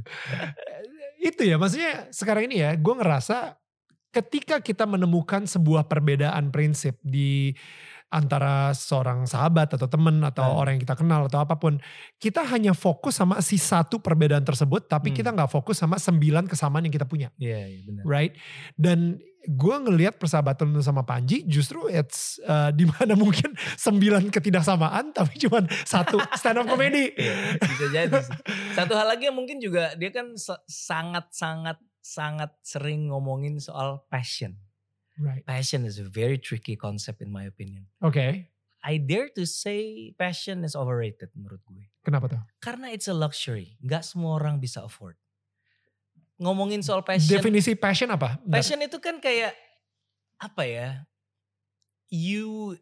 [1.19, 3.57] Itu ya maksudnya sekarang ini ya gue ngerasa
[4.09, 7.53] ketika kita menemukan sebuah perbedaan prinsip di
[8.09, 10.59] antara seorang sahabat atau teman atau Hmm.
[10.59, 11.77] orang yang kita kenal atau apa pun,
[12.16, 15.16] kita hanya fokus sama si satu perbedaan tersebut, tapi Hmm.
[15.16, 18.03] kita nggak fokus sama sembilan kesamaan yang kita punya, Iya, iya benar.
[18.05, 18.33] right?
[18.75, 25.12] Dan gue ngelihat persahabatan lu sama Panji justru it's uh, di mana mungkin sembilan ketidaksamaan
[25.12, 27.12] tapi cuma satu stand up comedy.
[27.16, 28.37] Iya, bisa jadi sih.
[28.73, 34.05] Satu hal lagi yang mungkin juga dia kan sa- sangat sangat sangat sering ngomongin soal
[34.09, 34.57] passion.
[35.19, 35.43] Right.
[35.43, 37.91] Passion is a very tricky concept in my opinion.
[38.01, 38.47] Oke.
[38.79, 41.83] I dare to say passion is overrated menurut gue.
[42.07, 42.41] Kenapa tuh?
[42.63, 43.75] Karena it's a luxury.
[43.83, 45.19] Nggak semua orang bisa afford.
[46.39, 47.35] Ngomongin soal passion.
[47.35, 48.39] Definisi passion apa?
[48.39, 48.63] Bentar.
[48.63, 49.59] Passion itu kan kayak
[50.39, 50.89] apa ya?
[52.09, 52.79] You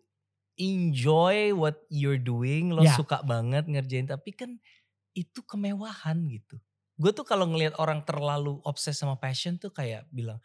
[0.61, 2.93] enjoy what you're doing, lo Ya.
[2.97, 4.61] suka banget ngerjain tapi kan
[5.17, 6.61] itu kemewahan gitu.
[7.01, 10.41] Gue tuh kalau ngelihat orang terlalu obses sama passion tuh kayak bilang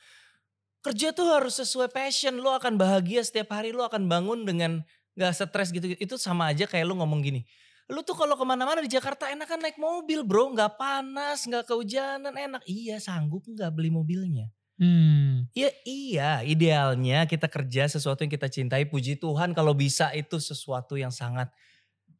[0.82, 4.82] kerja tuh harus sesuai passion, lo akan bahagia setiap hari, lo akan bangun dengan
[5.13, 5.94] gak stres gitu.
[5.98, 7.46] Itu sama aja kayak lo ngomong gini,
[7.91, 11.67] lu tuh kalau ke mana-mana di Jakarta enak kan naik mobil bro, nggak panas, nggak
[11.67, 12.63] kehujanan, enak.
[12.63, 14.48] Iya sanggup nggak beli mobilnya.
[14.82, 15.46] Hmm.
[15.54, 18.88] Ya iya, idealnya kita kerja sesuatu yang kita cintai.
[18.89, 21.54] Puji Tuhan kalau bisa itu sesuatu yang sangat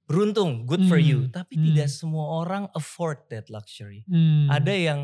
[0.06, 1.26] beruntung, good for you.
[1.26, 1.63] Hmm, Tapi hmm.
[1.71, 4.04] tidak semua orang afford that luxury.
[4.06, 4.52] Hmm.
[4.52, 5.00] Ada yang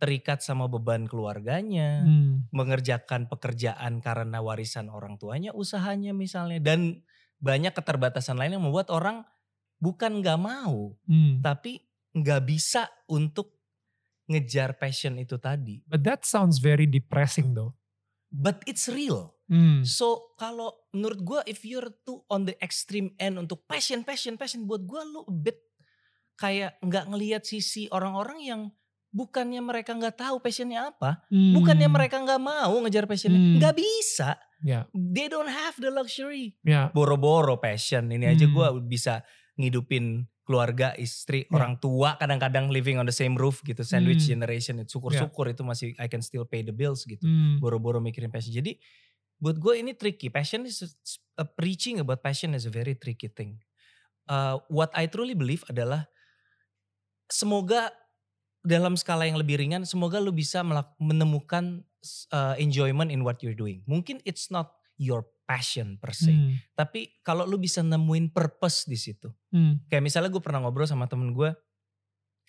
[0.00, 2.48] terikat sama beban keluarganya, Hmm.
[2.50, 6.56] mengerjakan pekerjaan karena warisan orang tuanya, usahanya misalnya.
[6.56, 7.04] Dan
[7.36, 9.28] banyak keterbatasan lain yang membuat orang
[9.76, 11.44] bukan nggak mau, Hmm.
[11.44, 11.84] tapi
[12.16, 13.60] nggak bisa untuk
[14.26, 15.84] ngejar passion itu tadi.
[15.84, 17.76] But that sounds very depressing though.
[18.30, 19.34] But it's real.
[19.50, 19.82] Hmm.
[19.82, 24.64] So kalau menurut gue if you're too on the extreme end untuk passion, passion, passion
[24.70, 25.58] buat gue lu a bit
[26.38, 28.62] kayak nggak ngelihat sisi orang-orang yang
[29.10, 31.54] bukannya mereka nggak tahu passionnya apa, Hmm.
[31.58, 33.56] bukannya mereka nggak mau ngejar passionnya, Hmm.
[33.58, 34.38] nggak bisa.
[34.60, 36.52] Ya, They don't have the luxury.
[36.60, 36.92] ya.
[36.92, 38.52] Boro-boro passion ini aja Hmm.
[38.54, 39.24] gue bisa
[39.56, 41.56] ngidupin keluarga, istri, Ya.
[41.56, 44.36] orang tua kadang-kadang living on the same roof gitu, sandwich Hmm.
[44.36, 44.76] generation.
[44.82, 47.56] itu Syukur-syukur itu masih I can still pay the bills gitu Hmm.
[47.56, 48.52] boro-boro mikirin passion.
[48.52, 48.76] Jadi
[49.40, 50.28] buat gue ini tricky.
[50.28, 50.84] Passion is
[51.40, 53.56] a, preaching about passion is a very tricky thing.
[54.28, 56.04] Uh, what I truly believe adalah
[57.26, 57.88] semoga
[58.60, 60.60] dalam skala yang lebih ringan, semoga lu bisa
[60.98, 61.80] menemukan
[62.30, 63.80] uh, enjoyment in what you're doing.
[63.84, 66.54] Mungkin it's not your passion per se, Hmm.
[66.72, 69.32] tapi kalau lu bisa nemuin purpose di situ.
[69.50, 69.82] Hmm.
[69.88, 71.50] Kayak misalnya gue pernah ngobrol sama temen gue,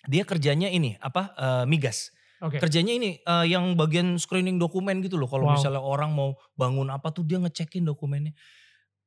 [0.04, 2.58] dia kerjanya ini apa uh, migas Oke.
[2.58, 5.26] kerjanya ini eh, yang bagian screening dokumen gitu loh.
[5.26, 5.54] Kalau Wow.
[5.54, 8.34] misalnya orang mau bangun apa tuh dia ngecekin dokumennya.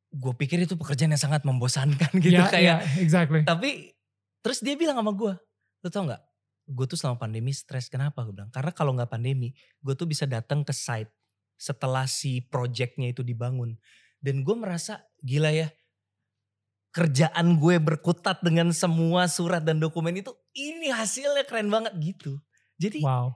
[0.07, 2.87] Gue pikir itu pekerjaan yang sangat membosankan gitu Ya, kayak.
[2.87, 3.43] ya, exactly.
[3.43, 3.91] Tapi
[4.39, 5.35] terus dia bilang sama gue,
[5.83, 6.21] lo tau nggak?
[6.65, 7.87] Gue tuh selama pandemi stres.
[7.87, 8.25] Kenapa?
[8.25, 11.13] Gue bilang karena kalau nggak pandemi, gue tuh bisa datang ke site
[11.55, 13.77] setelah si projectnya itu dibangun.
[14.19, 15.69] Dan gue merasa gila ya.
[16.95, 22.39] Kerjaan gue berkutat dengan semua surat dan dokumen itu, ini hasilnya keren banget gitu.
[22.79, 23.35] Jadi Wow.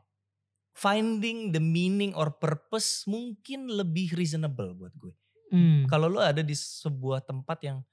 [0.74, 5.12] finding the meaning or purpose mungkin lebih reasonable buat gue.
[5.52, 5.84] Hmm.
[5.92, 7.84] Kalau lo ada di sebuah tempat yang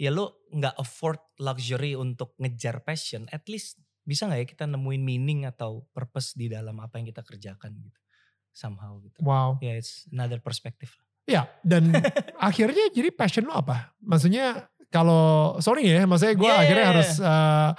[0.00, 5.02] ya lo nggak afford luxury untuk ngejar passion, at least bisa nggak ya kita nemuin
[5.02, 8.00] meaning atau purpose di dalam apa yang kita kerjakan gitu,
[8.50, 9.16] somehow gitu.
[9.22, 9.60] Wow.
[9.60, 10.90] Ya it's another perspective.
[11.28, 11.94] Ya, dan
[12.50, 13.94] akhirnya jadi passion lo apa?
[14.02, 17.70] Maksudnya kalau sorry ya, maksudnya gue Yeah, akhirnya yeah, harus eh,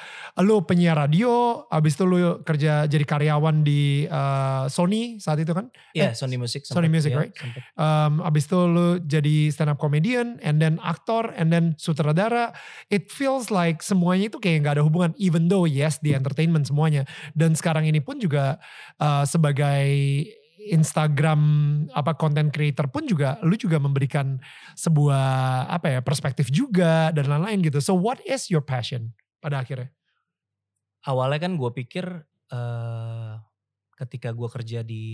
[0.48, 5.68] lu penyiar radio, abis itu lu kerja jadi karyawan di eh, Sony saat itu kan,
[5.92, 6.64] Ya Eh, Sony Music.
[6.64, 7.34] Sony sempet, Music, ya, right?
[7.36, 7.62] sempet.
[7.76, 12.56] um, abis itu lu jadi stand up comedian, and then aktor, and then sutradara.
[12.88, 17.04] It feels like semuanya itu kayak nggak ada hubungan, even though yes di entertainment semuanya.
[17.36, 18.56] Dan sekarang ini pun juga
[19.04, 19.92] uh, sebagai
[20.70, 21.42] Instagram
[21.90, 24.38] apa content creator pun juga lu juga memberikan
[24.76, 25.24] sebuah
[25.68, 27.82] apa ya perspektif juga dan lain-lain gitu.
[27.82, 29.90] So what is your passion pada akhirnya?
[31.02, 32.06] Awalnya kan gue pikir
[32.52, 33.34] eh
[33.98, 35.06] ketika gue kerja di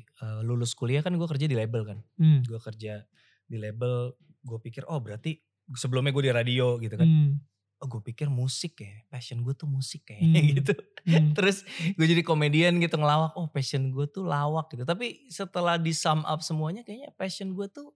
[0.00, 1.98] eh, lulus kuliah kan gue kerja di label kan.
[2.16, 2.40] Hmm.
[2.40, 3.04] gue kerja
[3.44, 5.36] di label gue pikir oh berarti
[5.76, 7.36] sebelumnya gue di radio gitu kan Hmm.
[7.78, 10.50] oh gue pikir musik ya passion gue tuh musik kayaknya Hmm.
[10.56, 10.72] gitu
[11.06, 11.32] Hmm.
[11.36, 11.64] terus
[11.96, 16.20] gue jadi komedian gitu ngelawak oh passion gue tuh lawak gitu tapi setelah di sum
[16.22, 17.92] up semuanya kayaknya passion gue tuh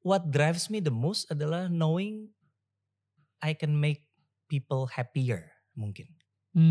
[0.00, 2.32] what drives me the most adalah knowing
[3.40, 4.08] I can make
[4.46, 6.08] people happier mungkin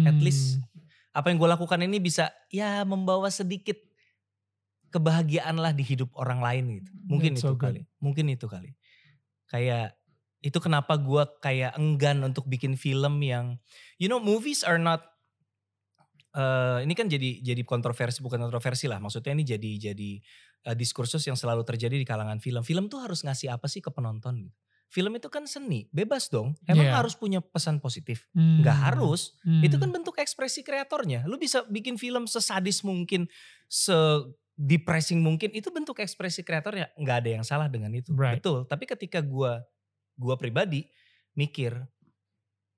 [0.06, 0.84] at least Hmm.
[1.16, 3.80] apa yang gue lakukan ini bisa ya membawa sedikit
[4.90, 6.92] kebahagiaan lah di hidup orang lain gitu.
[7.06, 7.62] Mungkin That's itu so good.
[7.78, 7.82] kali.
[8.02, 8.74] Mungkin itu kali.
[9.46, 9.94] Kayak
[10.40, 13.60] itu kenapa gue kayak enggan untuk bikin film yang
[14.00, 15.04] you know movies are not
[16.30, 20.12] eh ini kan jadi jadi kontroversi bukan kontroversi lah maksudnya ini jadi jadi
[20.68, 22.66] uh, diskursus yang selalu terjadi di kalangan film.
[22.66, 24.58] Film tuh harus ngasih apa sih ke penonton gitu.
[24.90, 26.58] Film itu kan seni, bebas dong.
[26.66, 26.98] Emang Yeah.
[26.98, 28.26] harus punya pesan positif?
[28.34, 28.66] Hmm.
[28.66, 29.38] Nggak harus.
[29.46, 29.62] Hmm.
[29.62, 31.30] Itu kan bentuk ekspresi kreatornya.
[31.30, 33.30] Lu bisa bikin film sesadis mungkin,
[33.70, 33.94] se
[34.58, 36.90] depressing mungkin, itu bentuk ekspresi kreatornya.
[36.98, 38.10] Nggak ada yang salah dengan itu.
[38.18, 38.42] Right.
[38.42, 38.66] Betul.
[38.66, 39.62] Tapi ketika gua
[40.18, 40.90] gua pribadi
[41.38, 41.78] mikir,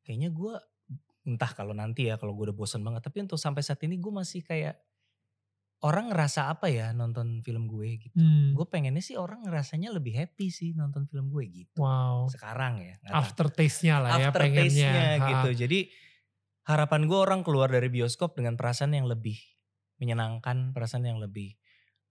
[0.04, 0.60] kayaknya gua
[1.22, 3.06] entah kalau nanti ya kalau gue udah bosan banget.
[3.06, 4.78] Tapi untuk sampai saat ini gue masih kayak
[5.82, 8.14] orang ngerasa apa ya nonton film gue gitu.
[8.18, 8.54] Hmm.
[8.54, 11.82] Gue pengennya sih orang ngerasanya lebih happy sih nonton film gue gitu.
[11.82, 12.30] Wow.
[12.30, 13.02] Sekarang ya.
[13.02, 14.30] nggak tahu Aftertaste-nya lah ya pengennya.
[14.30, 15.26] aftertaste-nya Ha.
[15.30, 15.50] gitu.
[15.66, 15.80] Jadi
[16.70, 19.42] harapan gue orang keluar dari bioskop dengan perasaan yang lebih
[19.98, 21.58] menyenangkan, perasaan yang lebih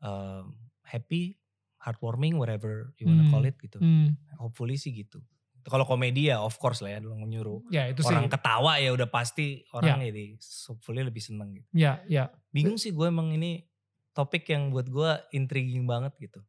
[0.02, 1.38] um, happy,
[1.78, 3.30] heartwarming, whatever you wanna Hmm.
[3.30, 3.78] call it gitu.
[3.78, 4.18] Hmm.
[4.38, 5.22] Hopefully sih gitu.
[5.70, 8.32] Kalau komedi ya of course lah ya dulu nyuruh Ya itu orang sih.
[8.32, 10.34] ketawa ya udah pasti orang jadi
[10.66, 11.68] hopefully lebih seneng gitu.
[11.72, 12.28] Ya, ya.
[12.50, 13.62] Bingung sih gue emang ini
[14.10, 16.42] topik yang buat gue intriguing banget gitu.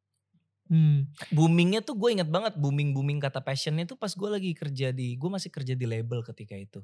[0.65, 1.11] Hmm.
[1.29, 5.13] Boomingnya tuh gue inget banget booming booming kata passionnya tuh pas gue lagi kerja di
[5.13, 6.81] gue masih kerja di label ketika itu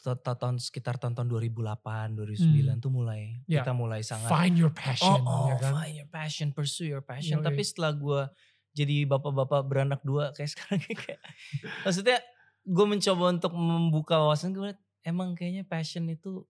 [0.00, 3.44] Ta- ta- tahun sekitar tahun tahun 2008 2009 tuh mulai Hmm.
[3.46, 3.60] Ya.
[3.60, 5.20] kita mulai sangat Find your passion.
[5.20, 5.72] oh, oh ya kan?
[5.76, 7.44] find your passion pursue your passion Yoi.
[7.44, 8.22] tapi setelah gue
[8.80, 11.20] jadi bapak-bapak beranak dua kayak sekarang kayak.
[11.84, 12.18] Maksudnya
[12.64, 14.72] gue mencoba untuk membuka wawasan gue
[15.04, 16.44] emang kayaknya passion itu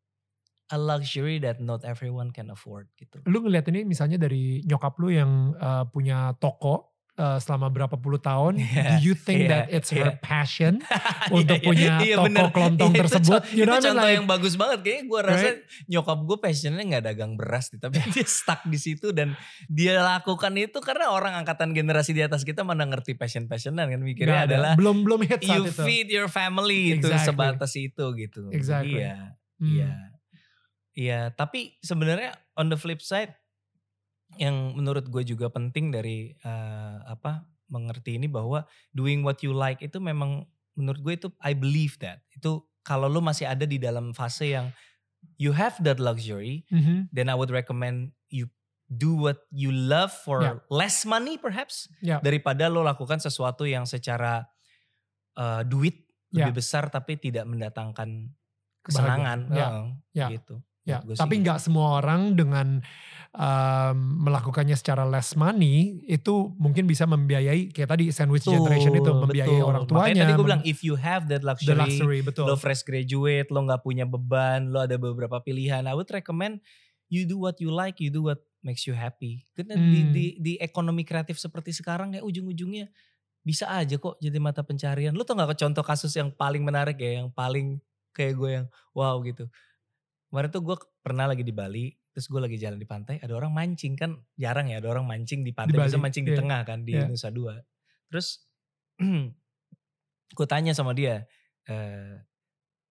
[0.71, 3.19] a luxury that not everyone can afford gitu.
[3.27, 6.90] Lu ngeliat ini misalnya dari nyokap lu yang uh, punya toko
[7.21, 8.57] uh, selama berapa puluh tahun.
[8.57, 10.19] Iya, Do you think iya, that it's her iya.
[10.19, 10.81] passion
[11.37, 12.45] untuk Iya, punya iya, toko bener.
[12.49, 13.41] kelontong Iya, itu tersebut?
[13.53, 13.89] You know itu mean?
[13.93, 15.61] contoh Like, yang bagus banget kayaknya gue rasa Right?
[15.87, 19.37] nyokap gue passionnya nggak dagang beras nih tapi dia stuck di situ dan
[19.69, 24.01] dia lakukan itu karena orang angkatan generasi di atas kita mana ngerti passion passionan kan
[24.01, 25.83] mikirnya adalah belum belum hit saat you itu.
[25.85, 27.29] feed your family itu Exactly.
[27.29, 29.05] sebatas itu gitu Exactly.
[29.05, 29.77] Ya Hmm.
[29.77, 29.93] Iya.
[30.91, 33.37] Iya, tapi sebenarnya on the flip side
[34.39, 39.79] yang menurut gue juga penting dari eh, apa mengerti ini bahwa doing what you like
[39.79, 42.23] itu memang menurut gue itu I believe that.
[42.31, 44.71] Itu kalau lu masih ada di dalam fase yang
[45.37, 47.13] you have that luxury, Mhm.
[47.13, 48.49] then I would recommend you
[48.91, 50.59] do what you love for Yeah.
[50.67, 52.19] less money perhaps Yeah.
[52.19, 54.47] daripada lo lakukan sesuatu yang secara
[55.37, 56.47] eh, duit Yeah.
[56.51, 58.31] lebih besar tapi tidak mendatangkan
[58.83, 59.83] kesenangan Heeh,
[60.15, 60.63] ya, gitu.
[60.83, 61.45] Ya, sih tapi gitu.
[61.47, 62.81] nggak semua orang dengan
[63.33, 69.23] um, melakukannya secara less money itu mungkin bisa membiayai kayak tadi sandwich generation itu Betul,
[69.27, 69.69] membiayai betul.
[69.69, 70.23] orang Makanya tuanya.
[70.27, 72.47] tadi gue bilang if you have that the luxury, luxury betul.
[72.51, 76.59] lo fresh graduate, lo nggak punya beban, lo ada beberapa pilihan, I would recommend
[77.11, 79.47] you do what you like, you do what makes you happy.
[79.57, 80.13] Karena di, Hmm.
[80.13, 82.91] di di ekonomi kreatif seperti sekarang ya ujung-ujungnya
[83.41, 85.17] bisa aja kok jadi mata pencarian.
[85.17, 87.81] Lo tau gak contoh kasus yang paling menarik ya, yang paling
[88.13, 89.49] kayak gue yang wow gitu.
[90.29, 91.91] Kemarin tuh gue pernah lagi di Bali,
[92.21, 95.41] terus gue lagi jalan di pantai, ada orang mancing kan jarang ya ada orang mancing
[95.41, 96.41] di pantai, Di Bali, mancing di iya.
[96.45, 97.09] tengah kan di Iya.
[97.09, 97.57] Nusa Dua.
[98.13, 98.45] Terus
[100.37, 101.25] gue tanya sama dia,
[101.65, 102.21] eh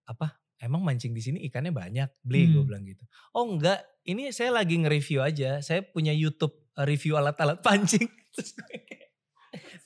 [0.10, 2.68] apa emang mancing di sini ikannya banyak beli gue Hmm.
[2.68, 3.06] bilang gitu
[3.38, 8.58] oh enggak ini saya lagi nge-review aja saya punya YouTube eh, review alat-alat pancing Terus
[8.58, 8.82] gue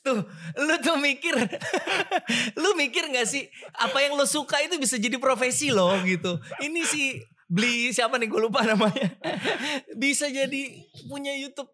[0.04, 0.20] tuh
[0.60, 1.32] lu tuh mikir
[2.62, 3.48] lu mikir gak sih
[3.80, 7.20] apa yang lo suka itu bisa jadi profesi lo gitu ini sih
[7.54, 9.14] beli siapa nih gue lupa namanya
[9.94, 10.62] bisa jadi
[11.06, 11.70] punya YouTube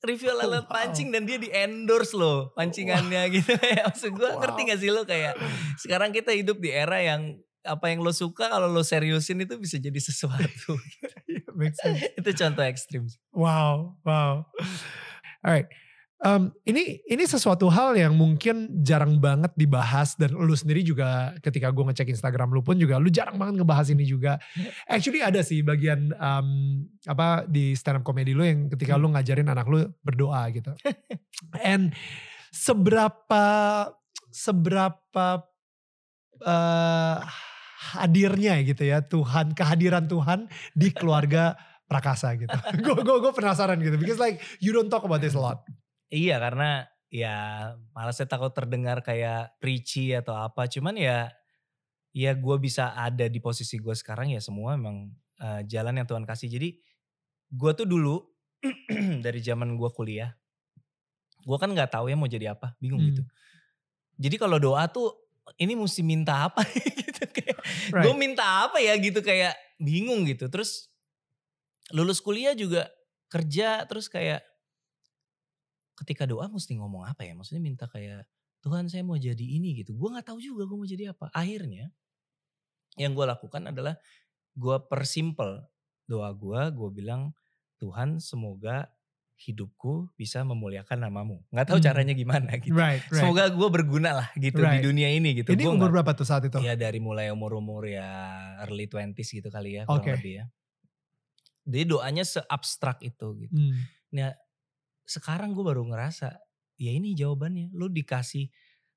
[0.00, 0.70] review alat Wow.
[0.70, 4.38] pancing dan dia di endorse loh pancingannya gitu ya maksud gue Wow.
[4.38, 5.34] ngerti gak sih lo kayak
[5.76, 9.80] sekarang kita hidup di era yang apa yang lo suka kalau lo seriusin itu bisa
[9.80, 10.76] jadi sesuatu
[11.74, 12.12] sense.
[12.14, 14.46] itu contoh ekstrim Wow, wow.
[15.40, 15.66] Alright.
[16.24, 21.68] Um, ini ini sesuatu hal yang mungkin jarang banget dibahas dan lu sendiri juga ketika
[21.68, 24.40] gue ngecek Instagram lu pun juga lu jarang banget ngebahas ini juga.
[24.88, 29.52] Actually ada sih bagian um, apa di stand up comedy lu yang ketika lu ngajarin
[29.52, 30.72] anak lu berdoa gitu.
[31.60, 31.92] And
[32.48, 33.44] seberapa
[34.32, 35.44] seberapa
[36.40, 37.16] eh,
[38.00, 41.52] hadirnya gitu ya Tuhan kehadiran Tuhan di keluarga
[41.84, 42.48] Prakasa gitu.
[42.80, 45.68] Gue gue penasaran gitu because like you don't talk about this a lot.
[46.08, 47.34] Iya karena ya
[47.94, 50.66] malah saya takut terdengar kayak preachy atau apa.
[50.66, 51.30] Cuman ya
[52.14, 56.26] ya gue bisa ada di posisi gue sekarang ya semua emang eh, jalan yang Tuhan
[56.26, 56.48] kasih.
[56.48, 56.78] Jadi
[57.50, 58.18] gue tuh dulu
[59.24, 60.32] dari zaman gue kuliah
[61.44, 63.12] gue kan nggak tahu ya mau jadi apa bingung Hmm.
[63.12, 63.22] gitu
[64.16, 65.12] jadi kalau doa tuh
[65.60, 66.64] ini mesti minta apa
[67.04, 67.58] gitu kayak
[67.92, 68.04] Right.
[68.08, 68.96] gue minta apa ya?
[68.96, 70.48] gitu kayak bingung gitu.
[70.48, 70.88] Terus
[71.92, 72.88] lulus kuliah juga
[73.28, 74.40] kerja terus kayak
[75.94, 78.26] ketika doa mesti ngomong apa ya maksudnya minta kayak
[78.60, 81.92] Tuhan saya mau jadi ini gitu gue nggak tahu juga gue mau jadi apa akhirnya
[82.96, 83.94] yang gue lakukan adalah
[84.54, 85.62] gue persimpel
[86.04, 87.34] doa gue gue bilang
[87.76, 88.86] Tuhan semoga
[89.34, 91.42] hidupku bisa memuliakan namamu.
[91.50, 91.86] Nggak tahu Hmm.
[91.90, 92.70] caranya gimana gitu.
[92.70, 93.18] Right, right.
[93.18, 94.78] Semoga gue berguna lah gitu Right.
[94.78, 95.50] di dunia ini gitu.
[95.50, 96.54] Ini Gua umur nggak- berapa tuh saat itu?
[96.62, 98.06] Ya dari mulai umur-umur ya
[98.62, 100.14] early 20s gitu kali ya kurang Oke.
[100.14, 100.44] lebih ya.
[101.66, 103.52] Jadi doanya seabstrak itu gitu.
[103.52, 103.74] Hmm.
[104.14, 104.30] Nah
[105.04, 106.36] sekarang gue baru ngerasa
[106.76, 107.70] ya ini jawabannya.
[107.72, 108.50] Lu dikasih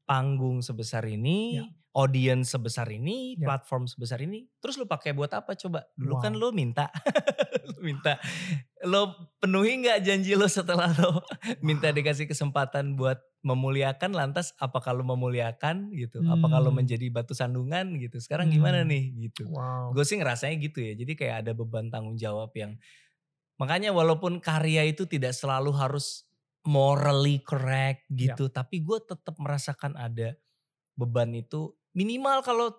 [0.03, 1.65] panggung sebesar ini, Ya.
[1.91, 3.43] audience sebesar ini, Ya.
[3.45, 4.47] platform sebesar ini.
[4.57, 5.83] Terus lu pakai buat apa coba?
[5.93, 6.39] Dulu kan Wow.
[6.39, 6.87] lu minta.
[7.67, 8.15] lu minta.
[8.81, 11.19] Lo penuhi nggak janji lo setelah lo
[11.65, 16.83] minta dikasih kesempatan buat memuliakan lantas apa kalau memuliakan gitu apa kalau Hmm.
[16.83, 18.89] menjadi batu sandungan gitu sekarang gimana Hmm.
[18.91, 19.91] nih gitu Wow.
[19.91, 22.75] gue sih ngerasanya gitu ya jadi kayak ada beban tanggung jawab yang
[23.57, 26.25] makanya walaupun karya itu tidak selalu harus
[26.65, 28.31] morally correct Ya.
[28.33, 30.35] gitu tapi gue tetap merasakan ada
[30.97, 32.73] beban itu minimal kalau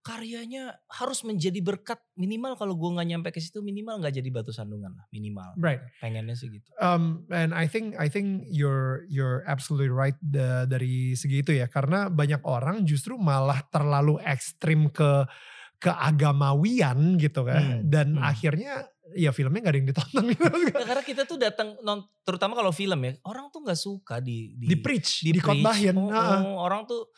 [0.00, 4.48] karyanya harus menjadi berkat minimal kalau gue nggak nyampe ke situ minimal nggak jadi batu
[4.48, 5.84] sandungan lah minimal Right.
[6.00, 11.12] pengennya sih gitu Um, and I think I think you're you're absolutely right da- dari
[11.12, 15.28] segi itu ya karena banyak orang justru malah terlalu ekstrim ke
[15.80, 18.24] keagamawian gitu kan Hmm, dan hmm.
[18.24, 22.54] akhirnya ya filmnya gak ada yang ditonton gitu Ya, karena kita tuh datang non terutama
[22.54, 25.94] kalau film ya orang tuh nggak suka di di, di preach di di khotbahin.
[25.94, 27.10] Oh, oh, orang tuh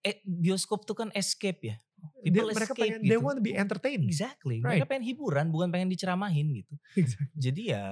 [0.00, 1.76] eh, bioskop tuh kan escape ya
[2.22, 3.24] Dia- people mereka escape pengen they gitu.
[3.24, 4.78] want to be entertained exactly Right.
[4.78, 7.32] mereka pengen hiburan bukan pengen diceramahin gitu Exactly.
[7.34, 7.84] jadi ya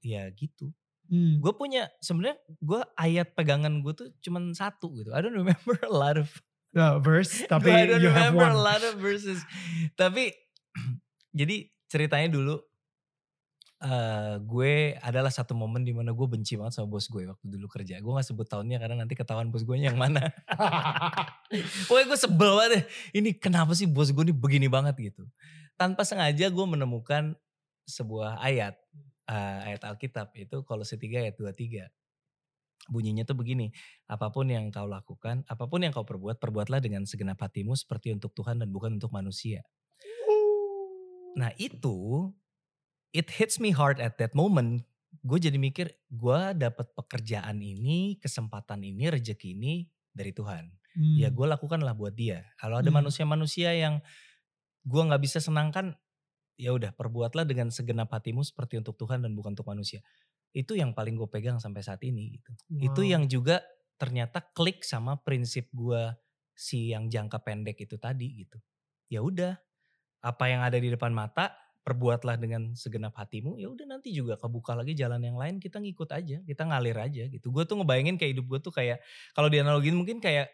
[0.00, 0.70] ya gitu
[1.10, 1.42] Hmm.
[1.42, 5.90] gue punya sebenarnya gue ayat pegangan gue tuh cuman satu gitu I don't remember a
[5.90, 6.30] lot of
[6.70, 9.42] Uh, verse tapi I don't you have remember one a lot of verses.
[9.98, 10.30] Tapi
[11.34, 12.62] jadi ceritanya dulu
[13.80, 17.64] eh gue adalah satu momen di mana gue benci banget sama bos gue waktu dulu
[17.64, 17.96] kerja.
[18.04, 20.20] Gue gak sebut tahunnya karena nanti ketahuan bos gue yang mana.
[21.88, 22.84] Pokoknya gue sebel banget deh.
[23.16, 25.24] Ini kenapa sih bos gue ini begini banget gitu.
[25.80, 27.32] Tanpa sengaja gue menemukan
[27.88, 28.76] sebuah ayat.
[29.30, 31.88] eh, ayat Alkitab itu Kolose 3 ayat 23.
[32.90, 33.70] Bunyinya tuh begini.
[34.10, 38.10] Apa pun yang kau lakukan, apa pun yang kau perbuat, perbuatlah dengan segenap hatimu seperti
[38.12, 39.62] untuk Tuhan dan bukan untuk manusia.
[41.38, 42.28] Nah itu,
[43.12, 44.84] it hits me hard at that moment.
[45.26, 49.74] Gue jadi mikir, gue dapat pekerjaan ini, kesempatan ini, rezeki ini
[50.14, 50.70] dari Tuhan.
[50.94, 51.16] Hmm.
[51.18, 52.46] Ya gue lakukanlah buat dia.
[52.58, 53.02] Kalau ada Hmm.
[53.04, 54.00] manusia-manusia yang
[54.86, 55.96] gue nggak bisa senangkan,
[56.60, 60.00] ya udah perbuatlah dengan segenap hatimu seperti untuk Tuhan dan bukan untuk manusia.
[60.54, 62.38] Itu yang paling gue pegang sampai saat ini.
[62.40, 62.50] Gitu.
[62.80, 63.08] Itu Wow.
[63.08, 63.62] yang juga
[64.00, 66.14] ternyata klik sama prinsip gue
[66.56, 68.58] si yang jangka pendek itu tadi gitu.
[69.12, 69.56] Ya udah,
[70.24, 73.56] apa yang ada di depan mata perbuatlah dengan segenap hatimu.
[73.56, 77.24] Ya udah nanti juga kebuka lagi jalan yang lain kita ngikut aja, kita ngalir aja
[77.26, 77.48] gitu.
[77.48, 79.00] Gue tuh ngebayangin kayak hidup gue tuh kayak
[79.32, 80.52] kalau dianalogin mungkin kayak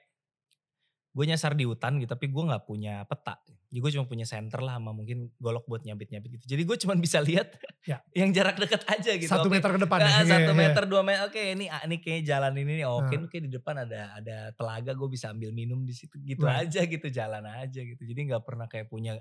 [1.17, 3.41] gue nyasar di hutan gitu tapi gue nggak punya peta
[3.73, 6.77] jadi gue cuma punya center lah sama mungkin golok buat nyabit nyabit gitu jadi gue
[6.77, 7.57] cuma bisa lihat
[7.89, 8.05] Ya.
[8.13, 10.29] yang jarak dekat aja gitu satu Oke, meter ke depan Ah, ya.
[10.29, 13.25] satu Iya, meter dua meter oke ini ah, ini kayak jalan ini nih oke Ah.
[13.25, 16.69] oke di depan ada ada telaga gue bisa ambil minum di situ gitu Right.
[16.69, 19.17] aja gitu jalan aja gitu jadi nggak pernah kayak punya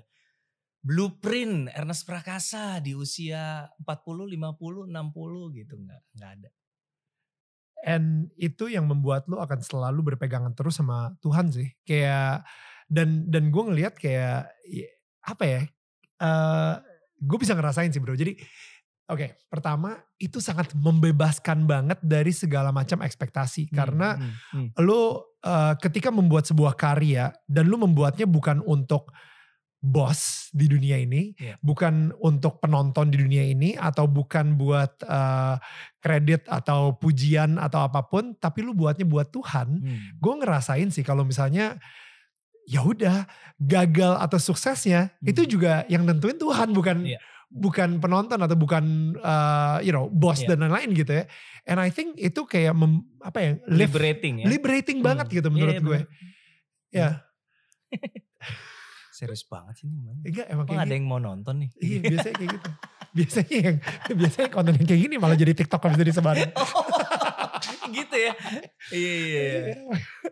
[0.86, 6.50] blueprint Ernest Prakasa di usia 40 50 60 gitu nggak nggak ada
[7.86, 11.70] And itu yang membuat lo akan selalu berpegangan terus sama Tuhan sih.
[11.86, 12.42] Kayak
[12.90, 14.88] dan dan gue ngelihat kayak ya,
[15.22, 15.62] apa ya?
[16.16, 16.74] eh
[17.20, 18.16] gue bisa ngerasain sih bro.
[18.16, 18.34] Jadi
[19.06, 24.68] oke pertama itu sangat membebaskan banget dari segala macam ekspektasi karena Hmm, hmm.
[24.82, 29.12] lo eh, ketika membuat sebuah karya dan lo membuatnya bukan untuk
[29.86, 31.54] bos di dunia ini, Iya.
[31.60, 35.56] bukan untuk penonton di dunia ini atau bukan buat eh,
[35.96, 39.68] kredit atau pujian atau apa pun, tapi lu buatnya buat Tuhan.
[39.78, 39.98] Hmm.
[40.18, 41.78] Gue ngerasain sih kalau misalnya
[42.66, 45.30] ya udah gagal atau suksesnya Hmm.
[45.30, 47.22] itu juga yang nentuin Tuhan bukan Iya.
[47.46, 50.50] bukan penonton atau bukan eh, you know bos Iya.
[50.50, 51.24] dan lain-lain gitu ya.
[51.62, 55.06] And I think itu kayak mem- apa ya live- liberating ya liberating Hmm.
[55.06, 56.00] banget gitu menurut Iya, gue.
[56.90, 57.08] Ya,
[59.16, 60.20] serius banget sih ini gimana?
[60.20, 60.96] enggak emang kayak ada gitu.
[61.00, 61.70] yang mau nonton nih?
[61.80, 62.70] Iya, biasanya kayak gitu.
[63.16, 63.76] Biasanya yang
[64.20, 66.50] biasanya konten yang kayak gini malah jadi TikTok habis bisa disebarin.
[67.96, 68.32] gitu ya?
[68.92, 69.74] Iya iya iya.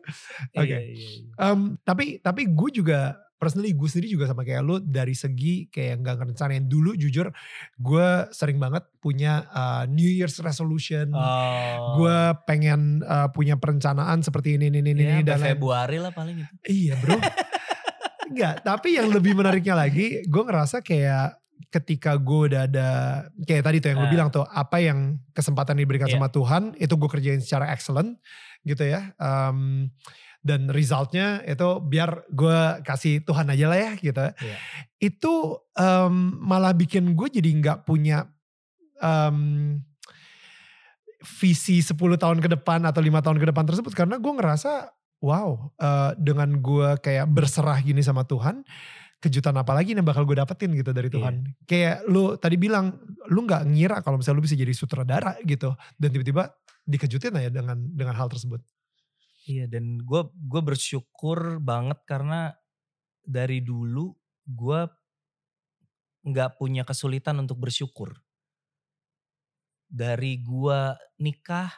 [0.61, 0.69] Oke.
[0.69, 5.69] Iya, iya, tapi tapi gue juga personally gue sendiri juga sama kayak lu dari segi
[5.69, 7.29] kayak nggak ngerencanain dulu jujur
[7.77, 12.01] gue sering banget punya uh, New Year's resolution Oh.
[12.01, 16.41] gue pengen uh, punya perencanaan seperti ini ini ini, ya, ini dan Februari lah paling
[16.41, 16.55] itu.
[16.65, 17.21] iya bro
[18.25, 21.37] Enggak, tapi yang lebih menariknya lagi, gue ngerasa kayak
[21.71, 22.89] ketika gue udah ada,
[23.43, 24.15] kayak tadi tuh yang gue Ah.
[24.15, 26.17] bilang tuh, apa yang kesempatan diberikan Iya.
[26.17, 28.19] sama Tuhan, itu gue kerjain secara excellent
[28.63, 29.13] gitu ya.
[29.17, 29.91] Em,
[30.41, 34.21] dan resultnya itu biar gue kasih Tuhan aja lah ya gitu.
[34.21, 34.57] Iya.
[34.99, 35.33] Itu
[35.73, 38.29] em, malah bikin gue jadi nggak punya
[39.01, 39.81] em,
[41.25, 44.93] visi 10 tahun ke depan atau lima tahun ke depan tersebut karena gue ngerasa
[45.25, 48.61] wow uh, dengan gue kayak berserah gini sama Tuhan
[49.25, 51.17] kejutan apa lagi yang bakal gue dapetin gitu dari Iya.
[51.17, 52.93] Tuhan kayak lu tadi bilang
[53.33, 56.53] lu nggak ngira kalau misalnya lu bisa jadi sutradara gitu dan tiba-tiba
[56.85, 58.61] dikejutin aja dengan dengan hal tersebut
[59.45, 62.57] Iya dan gue gue bersyukur banget karena
[63.21, 64.17] dari dulu
[64.49, 64.81] gue
[66.25, 68.17] nggak punya kesulitan untuk bersyukur.
[69.85, 70.81] Dari gue
[71.21, 71.69] nikah,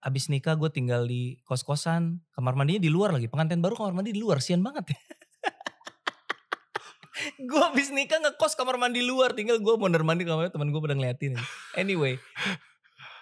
[0.00, 4.16] abis nikah gue tinggal di kos-kosan, kamar mandinya di luar lagi, pengantin baru kamar mandi
[4.16, 5.00] di luar, sian banget ya.
[7.50, 10.96] gue abis nikah ngekos kamar mandi luar, tinggal gue mondar mandir kamar teman gue pada
[10.96, 11.36] ngeliatin.
[11.76, 12.16] Anyway,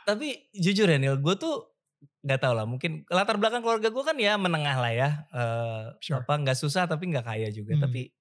[0.06, 1.66] tapi jujur ya Nil, gue tuh
[2.22, 6.22] nggak tahu lah mungkin latar belakang keluarga gue kan ya menengah lah ya eh, Sure.
[6.22, 7.82] apa nggak susah tapi nggak kaya juga Hmm.
[7.88, 8.14] tapi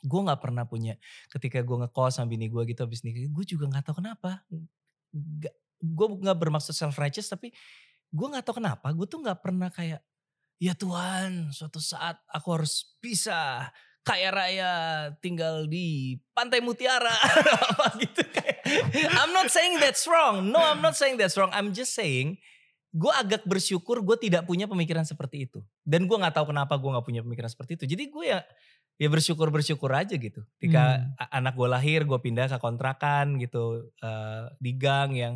[0.00, 0.98] gue nggak pernah punya
[1.28, 4.42] ketika gue ngekos sama bini gue gitu habis nikah gue juga nggak tahu kenapa
[5.10, 7.50] Nggak- gue nggak bermaksud self righteous tapi
[8.12, 10.04] gue nggak tahu kenapa gue tuh nggak pernah kayak
[10.60, 14.72] ya Tuhan suatu saat aku harus bisa kaya raya
[15.20, 17.12] tinggal di pantai mutiara.
[17.68, 18.64] Apa gitu kayak.
[19.16, 20.48] I'm not saying that's wrong.
[20.48, 21.52] No I'm not saying that's wrong.
[21.52, 22.40] I'm just saying
[22.90, 25.60] gue agak bersyukur gue tidak punya pemikiran seperti itu.
[25.84, 27.84] Dan gue nggak tahu kenapa gue nggak punya pemikiran seperti itu.
[27.96, 28.40] Jadi gue ya
[29.00, 31.16] ya bersyukur bersyukur aja gitu ketika Hmm.
[31.32, 35.34] anak gue lahir gue pindah ke kontrakan gitu eh, di gang yang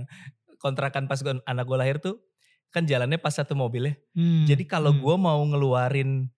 [0.60, 2.20] kontrakan pas gua- anak gue lahir tuh
[2.68, 5.00] kan jalannya pas satu mobil ya Hmm, jadi kalau hmm.
[5.00, 6.28] gue mau ngeluarin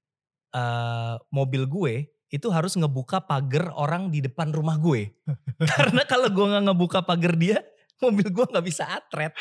[0.52, 1.94] eh, mobil gue
[2.26, 5.10] itu harus ngebuka pagar orang di depan rumah gue
[5.74, 7.58] karena kalau gue nggak ngebuka pagar dia
[7.98, 9.34] mobil gue nggak bisa atret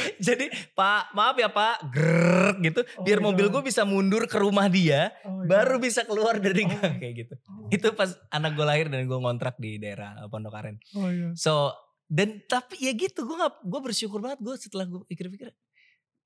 [0.26, 4.66] jadi pak maaf ya pak grrrr gitu Oh biar mobil gue bisa mundur ke rumah
[4.66, 5.82] dia Oh baru God.
[5.82, 7.68] bisa keluar dari Oh gang kayak gitu Oh.
[7.68, 11.30] itu pas anak gue lahir dan gue ngontrak di daerah eh, Pondok Aren Oh iya.
[11.34, 11.70] so
[12.06, 15.48] dan tapi ya gitu gue nggak gue bersyukur banget gue setelah gue pikir-pikir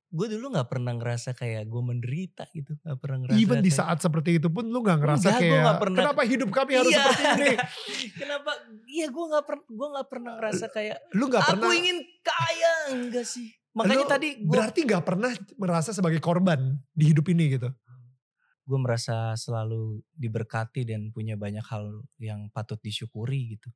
[0.06, 3.98] gue dulu nggak pernah ngerasa kayak gue menderita gitu nggak pernah ngerasa Even di saat
[3.98, 5.98] seperti itu pun lu gak ngerasa Enggak, gua kayak nggak pernah.
[5.98, 7.48] kenapa hidup kami harus Iya, seperti ini.
[8.22, 8.50] kenapa
[8.86, 11.74] iya gue nggak pernah gue nggak pernah ngerasa kayak Lu gak aku pernah.
[11.74, 17.04] ingin kaya enggak sih makanya lu tadi gue berarti gak pernah merasa sebagai korban di
[17.10, 17.68] hidup ini gitu.
[18.62, 21.86] gue merasa selalu diberkati dan punya banyak hal
[22.16, 23.70] yang patut disyukuri gitu.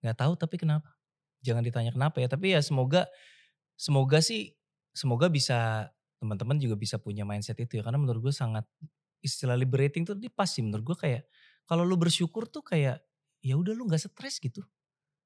[0.00, 0.88] Nggak tahu tapi kenapa?
[1.40, 2.24] Jangan ditanya kenapa ya.
[2.24, 3.04] Tapi ya semoga
[3.76, 4.56] semoga sih
[4.94, 5.88] semoga bisa
[6.20, 7.82] teman-teman juga bisa punya mindset itu ya.
[7.82, 8.68] Karena menurut gue sangat
[9.24, 11.22] istilah liberating tuh pas sih menurut gue kayak
[11.68, 13.00] kalau lu bersyukur tuh kayak
[13.40, 14.60] ya udah lu nggak stres gitu.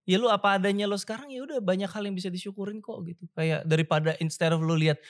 [0.04, 3.24] Ya lu apa adanya lo sekarang ya udah banyak hal yang bisa disyukurin kok gitu.
[3.32, 5.00] Kayak daripada instead of lu lihat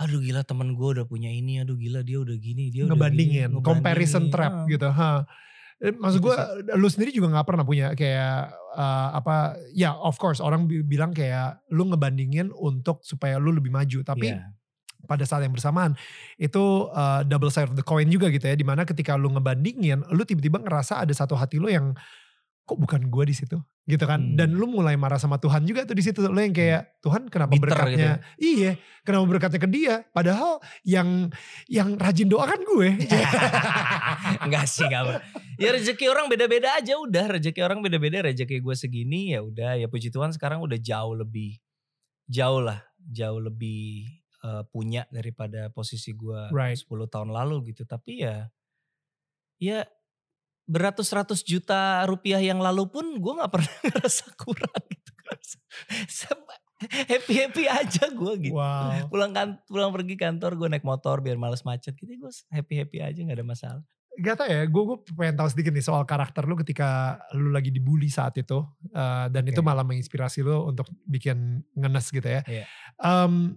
[0.00, 3.52] aduh gila temen gue udah punya ini, aduh gila dia udah gini, dia udah ngebandingin,
[3.52, 4.32] gini, comparison ngebandingin.
[4.32, 4.64] trap Ah.
[4.64, 4.88] gitu.
[4.88, 5.10] Ha.
[5.80, 6.36] Eh, Maksud Gitu gue,
[6.74, 8.36] lu sendiri juga gak pernah punya kayak
[8.70, 9.36] eh, apa?
[9.72, 14.00] Ya, of course orang bi- bilang kayak lu ngebandingin untuk supaya lu lebih maju.
[14.02, 14.52] Tapi Iya.
[15.00, 15.96] pada saat yang bersamaan
[16.36, 20.04] itu uh, double side of the coin juga gitu ya di mana ketika lu ngebandingin
[20.06, 21.96] lu tiba-tiba ngerasa ada satu hati lu yang
[22.62, 24.36] kok bukan gue di situ gitu kan Hmm.
[24.36, 27.50] dan lu mulai marah sama Tuhan juga tuh di situ lu yang kayak Tuhan kenapa
[27.50, 31.32] Bitter berkatnya iya kenapa berkatnya ke dia padahal yang
[31.66, 32.88] yang rajin doa kan gue
[34.44, 35.24] Enggak sih enggak.
[35.60, 37.36] Ya rezeki orang beda-beda aja udah.
[37.36, 38.24] Rezeki orang beda-beda.
[38.24, 39.76] Rezeki gue segini ya udah.
[39.76, 41.60] Ya puji Tuhan sekarang udah jauh lebih.
[42.24, 42.80] Jauh lah.
[42.96, 44.08] Jauh lebih
[44.40, 46.80] eh, punya daripada posisi gue Right.
[46.80, 47.84] 10 tahun lalu gitu.
[47.84, 48.48] Tapi ya.
[49.60, 49.84] Ya
[50.64, 55.12] beratus-ratus juta rupiah yang lalu pun gue gak pernah ngerasa kurang gitu.
[56.80, 58.56] Happy-happy aja gue gitu.
[58.56, 62.08] wow Pulang kan, pulang pergi kantor gue naik motor biar males macet gitu.
[62.08, 63.84] Gue happy-happy aja gak ada masalah.
[64.18, 67.70] Gak tau ya, gue, gue pengen tahu sedikit nih soal karakter lu ketika lu lagi
[67.70, 68.66] dibully saat itu.
[68.90, 69.68] eh, dan itu Oke.
[69.70, 72.42] malah menginspirasi lu untuk bikin ngenes gitu ya.
[72.44, 72.64] Iya.
[73.00, 73.54] Em,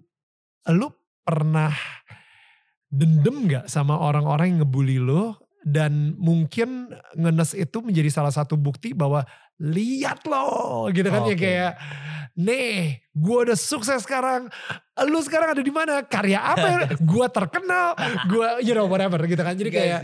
[0.70, 0.88] lu
[1.26, 1.74] pernah
[2.88, 5.34] dendam gak sama orang-orang yang ngebully lu?
[5.64, 9.24] Dan mungkin ngenes itu menjadi salah satu bukti bahwa
[9.64, 11.40] lihat loh gitu kan ya Oke.
[11.40, 11.74] kayak
[12.36, 14.50] nih gue udah sukses sekarang
[15.08, 16.80] lu sekarang ada di mana karya apa ya
[17.16, 17.94] gue terkenal
[18.28, 20.02] gue you know whatever gitu kan jadi kayak.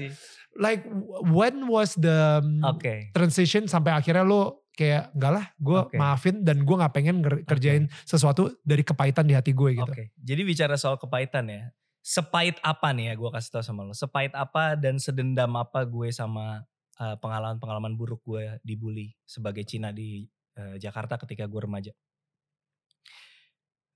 [0.60, 0.84] Like
[1.32, 3.16] when was the um, Oke.
[3.16, 5.96] transition sampai akhirnya lo kayak enggak lah gue Oke.
[6.00, 9.92] maafin dan gue nggak pengen kerjain sesuatu dari kepahitan di hati gue gitu.
[9.92, 10.12] Oke.
[10.20, 11.72] Jadi bicara soal kepahitan ya.
[12.00, 13.96] Sepahit apa nih ya gue kasih tau sama lo.
[13.96, 16.64] Sepahit apa dan sedendam apa gue sama
[17.00, 20.28] uh, pengalaman-pengalaman buruk gue dibully sebagai Cina di
[20.60, 21.92] uh, Jakarta ketika gue remaja.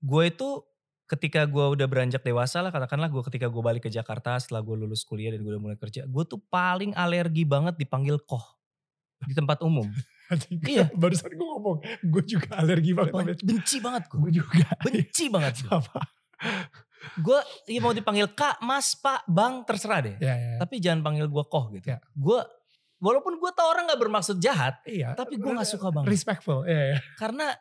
[0.04, 0.60] Gue itu
[1.04, 4.76] ketika gue udah beranjak dewasa lah katakanlah gue ketika gue balik ke Jakarta setelah gue
[4.84, 6.08] lulus kuliah dan gue udah mulai kerja.
[6.08, 8.42] Gue tuh paling alergi banget dipanggil koh
[9.24, 9.86] di tempat umum.
[10.64, 10.88] Iya.
[10.96, 14.18] Barusan gue ngomong, gue juga alergi banget sama Ben- benci banget gue.
[14.24, 14.66] Gue juga.
[14.80, 15.68] Benci banget gue.
[15.68, 16.00] Sama.
[17.20, 17.38] Gue
[17.68, 20.16] ya mau dipanggil kak, mas, pak, bang, terserah deh.
[20.16, 20.56] Ya, ya.
[20.64, 21.92] Tapi jangan panggil gue koh gitu.
[21.92, 22.00] Ya.
[22.16, 22.40] Gue
[23.04, 25.12] walaupun gue tau orang gak bermaksud jahat, Iya.
[25.12, 26.08] Tapi gue gak suka banget.
[26.08, 26.64] Respectful.
[26.64, 26.98] Iya, iya.
[27.20, 27.52] karena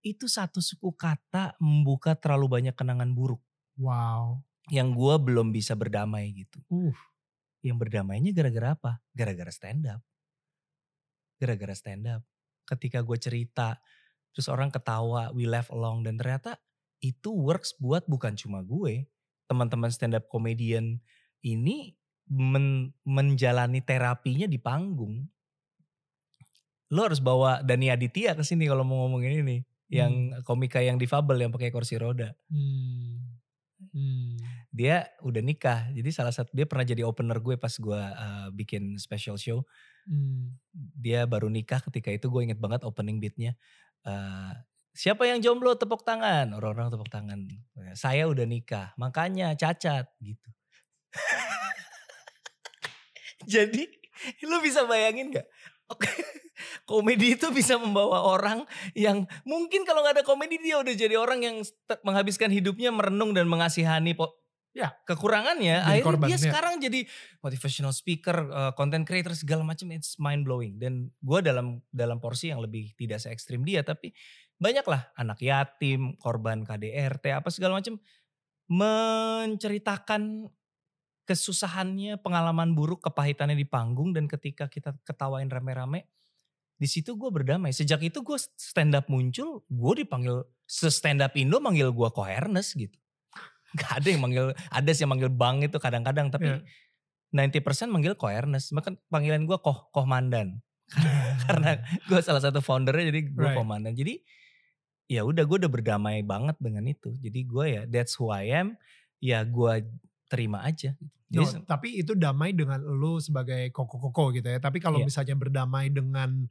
[0.00, 3.40] itu satu suku kata membuka terlalu banyak kenangan buruk
[3.80, 4.44] Wow.
[4.68, 6.60] yang gue belum bisa berdamai gitu.
[6.68, 6.92] Uh.
[7.64, 8.92] Yang berdamainya gara-gara apa?
[9.16, 10.04] Gara-gara stand up.
[11.40, 12.22] Gara-gara stand up.
[12.68, 13.80] Ketika gue cerita,
[14.36, 16.60] terus orang ketawa, we laugh along dan ternyata
[17.00, 19.08] itu works buat bukan cuma gue,
[19.48, 21.00] teman-teman stand up comedian
[21.40, 21.96] ini
[22.28, 25.24] men- menjalani terapinya di panggung.
[26.92, 31.36] Lo harus bawa Dani Aditya ke sini kalau mau ngomongin ini, yang komika yang difabel
[31.42, 32.32] yang pakai kursi roda.
[32.46, 33.26] Hmm.
[33.90, 34.38] Hmm.
[34.70, 38.94] Dia udah nikah, jadi salah satu dia pernah jadi opener gue pas gue uh, bikin
[39.02, 39.66] special show.
[40.06, 40.54] Hmm.
[40.94, 43.58] Dia baru nikah ketika itu gue inget banget opening beatnya.
[44.06, 44.54] Uh,
[44.94, 47.50] siapa yang jomblo tepuk tangan, orang-orang tepuk tangan.
[47.98, 50.48] Saya udah nikah, makanya cacat gitu.
[53.58, 53.88] Jadi
[54.44, 55.48] lu bisa bayangin gak?
[56.84, 61.40] Komedi itu bisa membawa orang yang mungkin kalau nggak ada komedi dia udah jadi orang
[61.44, 61.56] yang
[62.02, 64.36] menghabiskan hidupnya merenung dan mengasihani po-
[64.70, 64.94] Ya.
[65.02, 65.82] kekurangannya.
[65.82, 66.44] Jadi Akhirnya korban, dia ya.
[66.46, 67.00] sekarang jadi
[67.42, 69.90] motivational speaker, uh, content creator segala macam.
[69.90, 70.78] It's mind blowing.
[70.78, 74.14] Dan gue dalam dalam porsi yang lebih tidak se ekstrim dia, tapi
[74.62, 77.98] banyaklah anak yatim, korban KDRT apa segala macam
[78.70, 80.46] menceritakan
[81.26, 86.06] kesusahannya, pengalaman buruk, kepahitannya di panggung dan ketika kita ketawain rame-rame,
[86.80, 87.76] di situ gue berdamai.
[87.76, 92.72] Sejak itu gue stand up muncul, gue dipanggil se stand up Indo manggil gue Kohernes
[92.72, 92.96] gitu.
[93.78, 96.64] Gak ada yang manggil, ada sih yang manggil Bang itu kadang-kadang, tapi Iya.
[97.30, 98.72] 90% manggil Kohernes.
[98.72, 100.58] Bahkan panggilan gue Koh Koh Mandan.
[101.46, 101.78] Karena
[102.10, 103.54] gue salah satu foundernya jadi gue Right.
[103.54, 103.94] Komandan.
[103.94, 104.18] Jadi
[105.06, 107.14] ya udah gue udah berdamai banget dengan itu.
[107.20, 108.74] Jadi gue ya that's who I am.
[109.22, 109.86] Ya gue
[110.30, 110.94] terima aja.
[111.30, 114.62] No, Jadi tapi itu damai dengan lu sebagai koko-koko gitu ya.
[114.62, 115.06] Tapi kalau Iya.
[115.10, 116.46] misalnya berdamai dengan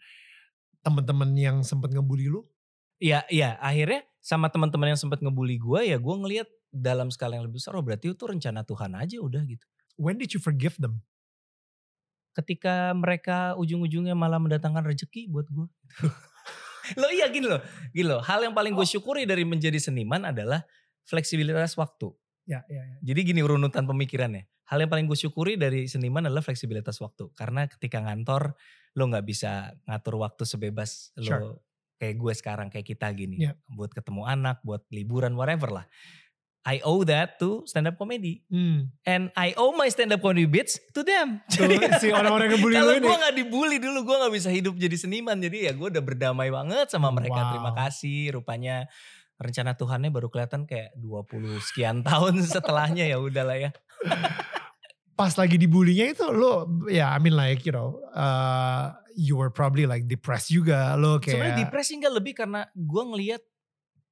[0.83, 2.43] teman-teman yang sempat ngebully lu,
[2.99, 7.47] ya ya akhirnya sama teman-teman yang sempat ngebully gue ya gue ngelihat dalam skala yang
[7.47, 9.65] lebih besar oh berarti itu rencana Tuhan aja udah gitu.
[9.99, 11.03] when did you forgive them?
[12.31, 15.67] Ketika mereka ujung-ujungnya malah mendatangkan rezeki buat gue.
[16.99, 17.59] lo iya gini loh,
[17.91, 18.23] gini loh.
[18.23, 20.63] Hal yang paling gue syukuri dari menjadi seniman adalah
[21.03, 22.15] fleksibilitas waktu.
[22.49, 22.97] Ya, ya, ya.
[23.13, 24.49] Jadi gini urutan pemikirannya.
[24.65, 27.29] Hal yang paling gue syukuri dari seniman adalah fleksibilitas waktu.
[27.37, 28.57] Karena ketika ngantor
[28.97, 31.61] lo nggak bisa ngatur waktu sebebas lo Sure.
[32.01, 33.45] kayak gue sekarang kayak kita gini.
[33.45, 33.55] Yeah.
[33.69, 35.85] Buat ketemu anak, buat liburan, whatever lah.
[36.67, 38.43] I owe that to stand up comedy.
[38.51, 38.91] Hmm.
[39.07, 41.39] And I owe my stand up comedy bits to them.
[41.49, 41.65] Tuh,
[41.97, 45.39] si orang-orang yang ngebully kalau gue nggak dibully dulu, gue nggak bisa hidup jadi seniman.
[45.39, 47.41] Jadi ya gue udah berdamai banget sama mereka.
[47.41, 47.49] Wow.
[47.55, 48.19] Terima kasih.
[48.35, 48.85] Rupanya
[49.39, 53.71] rencana Tuhannya baru kelihatan kayak 20 sekian tahun setelahnya ya udahlah ya.
[55.15, 59.83] Pas lagi dibulinya itu lo, ya I mean like you know, uh, you were probably
[59.83, 61.35] like depressed juga lo kayak.
[61.35, 63.41] Sebenarnya depresi enggak lebih karena gue ngelihat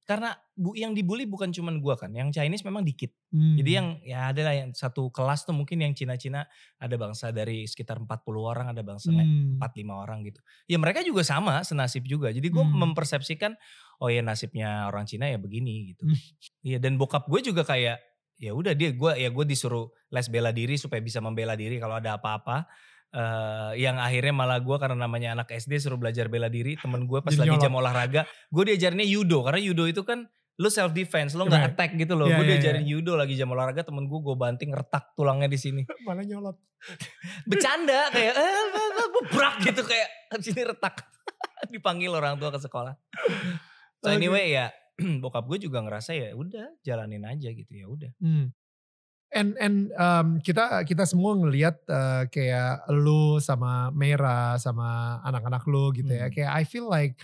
[0.08, 3.12] karena bu, yang dibully bukan cuman gue kan, yang Chinese memang dikit.
[3.28, 3.60] Hmm.
[3.60, 6.48] Jadi yang ya ada lah yang satu kelas tuh mungkin yang Cina-Cina
[6.80, 9.60] ada bangsa dari sekitar 40 orang, ada bangsa Hmm.
[9.60, 10.40] empat lima orang gitu.
[10.64, 12.32] Ya mereka juga sama, senasib juga.
[12.32, 12.88] Jadi gue Hmm.
[12.88, 13.52] mempersepsikan
[14.00, 16.08] oh ya nasibnya orang Cina ya begini gitu.
[16.08, 16.16] Hmm.
[16.64, 18.00] Iya dan bokap gue juga kayak
[18.38, 22.00] ya udah dia gue ya gue disuruh les bela diri supaya bisa membela diri kalau
[22.00, 22.64] ada apa-apa.
[23.08, 26.76] Eh yang akhirnya malah gue karena namanya anak SD suruh belajar bela diri.
[26.76, 29.40] Temen gue pas Jadi lagi jam olahraga gue diajarinnya judo.
[29.44, 30.28] Karena judo itu kan
[30.58, 31.72] lu self defense lo nggak Right.
[31.72, 32.26] attack gitu loh.
[32.26, 35.58] Iya, gue iya, diajarin judo lagi jam olahraga temen gue gue banting retak tulangnya di
[35.58, 35.82] sini.
[36.06, 36.56] Malah nyolot.
[37.42, 40.94] bercanda kayak eh, eh, eh, brak gitu kayak habis ini retak.
[41.74, 42.94] Dipanggil orang tua ke sekolah.
[43.98, 44.70] So anyway ya
[45.22, 48.12] bokap gue juga ngerasa ya udah jalanin aja gitu ya udah.
[48.18, 48.50] Hmm.
[49.28, 55.92] And and um, kita kita semua ngelihat uh, kayak lu sama Mera sama anak-anak lu
[55.92, 56.28] gitu ya.
[56.28, 56.32] Hmm.
[56.32, 57.20] Kayak I feel like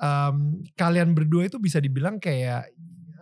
[0.00, 2.72] um, kalian berdua itu bisa dibilang kayak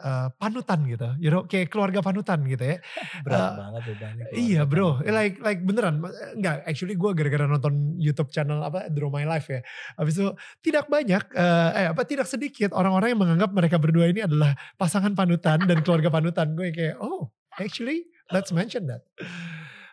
[0.02, 1.08] uh, panutan gitu.
[1.22, 2.76] You know, kayak keluarga panutan gitu ya.
[3.24, 5.14] berat Eh, banget bebannya Iya bro, panutan.
[5.14, 5.94] like like beneran,
[6.36, 6.56] enggak.
[6.66, 9.60] Actually gue gara-gara nonton YouTube channel apa Draw My Life ya.
[9.96, 10.28] Habis itu
[10.62, 15.14] tidak banyak, eh, eh apa tidak sedikit orang-orang yang menganggap mereka berdua ini adalah pasangan
[15.14, 16.52] panutan dan keluarga panutan.
[16.58, 17.30] Gue kayak oh
[17.60, 19.02] actually let's mention that.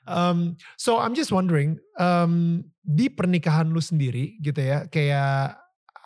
[0.09, 5.59] Um, so I'm just wondering um, di pernikahan lu sendiri gitu ya, kayak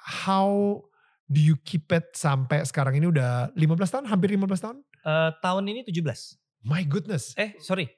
[0.03, 0.81] how
[1.31, 4.77] do you keep it sampai sekarang ini udah 15 tahun, hampir 15 tahun?
[5.03, 6.03] Eh, tahun ini 17
[6.63, 7.35] My goodness.
[7.35, 7.91] eh sorry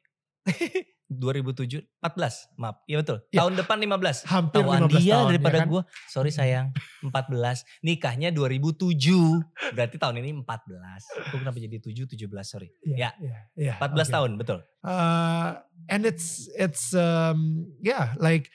[1.06, 2.82] 2007, 14 maaf.
[2.86, 3.18] Iya betul.
[3.30, 3.46] Ya.
[3.46, 4.26] Tahun depan 15.
[4.26, 5.68] Hampir Tahuan 15 dia tahun, daripada ya kan?
[5.70, 5.82] gue.
[6.10, 6.68] Sorry sayang,
[7.06, 7.62] 14.
[7.82, 9.46] Nikahnya 2007.
[9.72, 11.30] Berarti tahun ini 14.
[11.30, 12.70] Gue kenapa jadi 7, 17 sorry.
[12.82, 13.10] Iya, Ya.
[13.22, 14.12] iya, iya, 14 oke.
[14.12, 14.60] tahun betul.
[14.82, 18.50] Uh, and it's it's um yeah like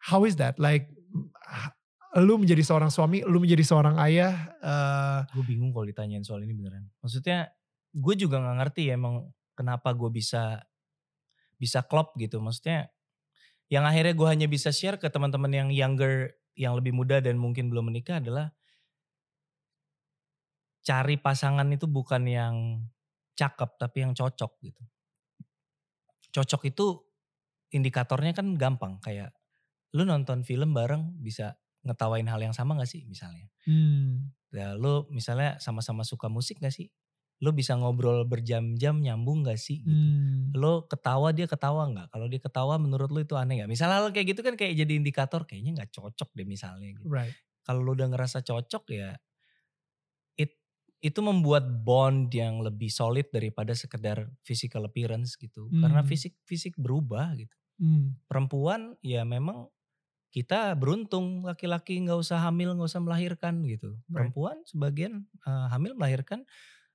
[0.00, 0.88] how is that like
[2.12, 6.52] lu menjadi seorang suami, lu menjadi seorang ayah uh, Gue bingung kalau ditanyain soal ini
[6.52, 6.88] beneran.
[7.00, 7.48] Maksudnya
[7.92, 10.60] gue juga nggak ngerti ya emang kenapa gue bisa
[11.62, 12.42] bisa klop gitu.
[12.42, 12.90] Maksudnya
[13.72, 17.70] yang akhirnya gue hanya bisa share ke teman-teman yang younger, yang lebih muda dan mungkin
[17.72, 18.52] belum menikah adalah
[20.88, 22.54] cari pasangan itu bukan yang
[23.38, 24.82] cakep tapi yang cocok gitu.
[26.32, 26.86] Cocok itu
[27.76, 29.32] indikatornya kan gampang kayak
[29.96, 31.56] lu nonton film bareng bisa
[31.86, 33.48] ngetawain hal yang sama gak sih misalnya.
[33.66, 36.88] hmm, Ya lu misalnya sama-sama suka musik gak sih?
[37.42, 39.82] Lu bisa ngobrol berjam-jam nyambung gak sih?
[39.82, 40.02] Gitu.
[40.02, 42.08] hmm, Lo ketawa dia ketawa nggak?
[42.12, 43.70] Kalau dia ketawa menurut lu itu aneh nggak?
[43.72, 46.92] Misalnya hal kayak gitu kan kayak jadi indikator kayaknya nggak cocok deh misalnya.
[46.92, 47.04] Gitu.
[47.04, 47.36] right.
[47.66, 49.16] Kalau lu udah ngerasa cocok ya
[50.38, 50.56] it,
[51.02, 55.72] itu membuat bond yang lebih solid daripada sekedar physical appearance gitu.
[55.78, 56.06] Karena Hmm.
[56.06, 57.54] fisik fisik berubah gitu.
[57.78, 59.68] Hmm, Perempuan ya memang
[60.32, 63.98] kita beruntung laki-laki nggak usah hamil nggak usah melahirkan gitu.
[64.08, 64.34] Right.
[64.34, 66.44] Perempuan sebagian eh, hamil melahirkan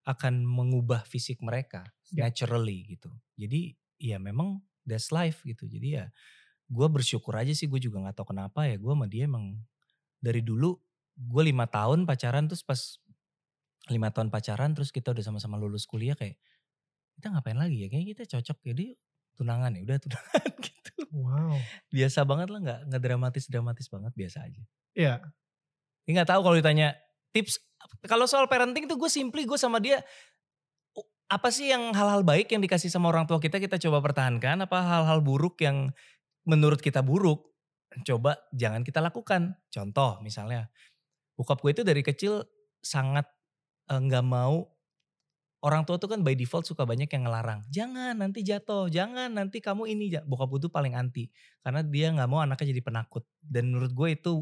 [0.08, 2.24] akan mengubah fisik mereka Ya.
[2.32, 3.12] naturally gitu.
[3.36, 5.68] Jadi ya memang that's life gitu.
[5.68, 6.08] Jadi ya
[6.68, 9.60] gue bersyukur aja sih gue juga nggak tahu kenapa ya gue sama dia emang
[10.20, 10.76] dari dulu
[11.16, 12.80] gue lima tahun pacaran terus pas
[13.88, 16.36] lima tahun pacaran terus kita udah sama-sama lulus kuliah kayak
[17.16, 18.86] kita ngapain lagi ya kayaknya kita cocok jadi
[19.36, 21.56] tunangan ya udah tunangan gitu wow.
[21.88, 25.14] biasa banget lah nggak nggak dramatis dramatis banget biasa aja Iya.
[26.04, 26.96] ini nggak tahu kalau ditanya
[27.32, 27.64] tips
[28.06, 30.04] kalau soal parenting tuh gue simply gue sama dia
[31.28, 34.64] apa sih yang hal-hal baik yang dikasih sama orang tua kita kita coba pertahankan?
[34.64, 35.92] Apa hal-hal buruk yang
[36.48, 37.52] menurut kita buruk
[38.08, 39.60] coba jangan kita lakukan?
[39.68, 40.72] Contoh misalnya
[41.36, 42.48] bokap gue itu dari kecil
[42.80, 43.28] sangat
[43.92, 44.66] eh, nggak mau
[45.66, 49.58] orang tua tuh kan by default suka banyak yang ngelarang jangan nanti jatuh jangan nanti
[49.60, 51.28] kamu ini bokap gue tuh paling anti
[51.66, 54.34] karena dia nggak mau anaknya jadi penakut dan menurut gue itu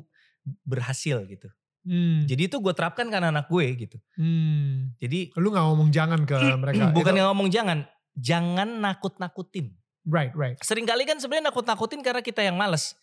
[0.68, 1.50] berhasil gitu
[1.86, 3.98] Hmm, jadi itu gue terapkan ke anak gue gitu.
[4.18, 4.98] hmm.
[4.98, 6.90] Jadi Lu gak ngomong jangan ke mereka.
[6.90, 7.78] bukan Itu- yang ngomong jangan,
[8.18, 9.70] jangan nakut-nakutin.
[10.04, 10.58] Right, right.
[10.60, 12.98] Seringkali kan sebenarnya nakut-nakutin karena kita yang males.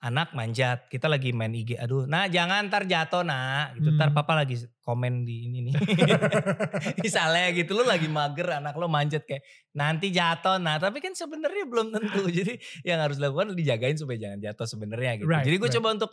[0.00, 3.92] Anak manjat, kita lagi main IG, aduh, nah jangan ntar jatuh nak, gitu.
[3.92, 4.16] Ntar Hmm.
[4.16, 5.74] papa lagi komen di ini nih.
[7.04, 11.68] Misalnya gitu, lu lagi mager, anak lo manjat kayak nanti jatuh nah, tapi kan sebenarnya
[11.68, 12.22] belum tentu.
[12.38, 15.28] Jadi yang harus dilakukan dijagain supaya jangan jatuh sebenarnya gitu.
[15.28, 15.76] Right, Jadi gue right.
[15.76, 16.10] coba untuk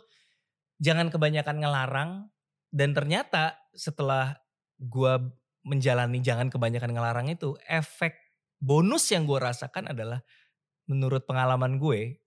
[0.78, 2.10] jangan kebanyakan ngelarang
[2.70, 4.38] dan ternyata setelah
[4.78, 5.12] gue
[5.66, 8.14] menjalani jangan kebanyakan ngelarang itu efek
[8.58, 10.22] bonus yang gue rasakan adalah
[10.86, 12.18] menurut pengalaman gue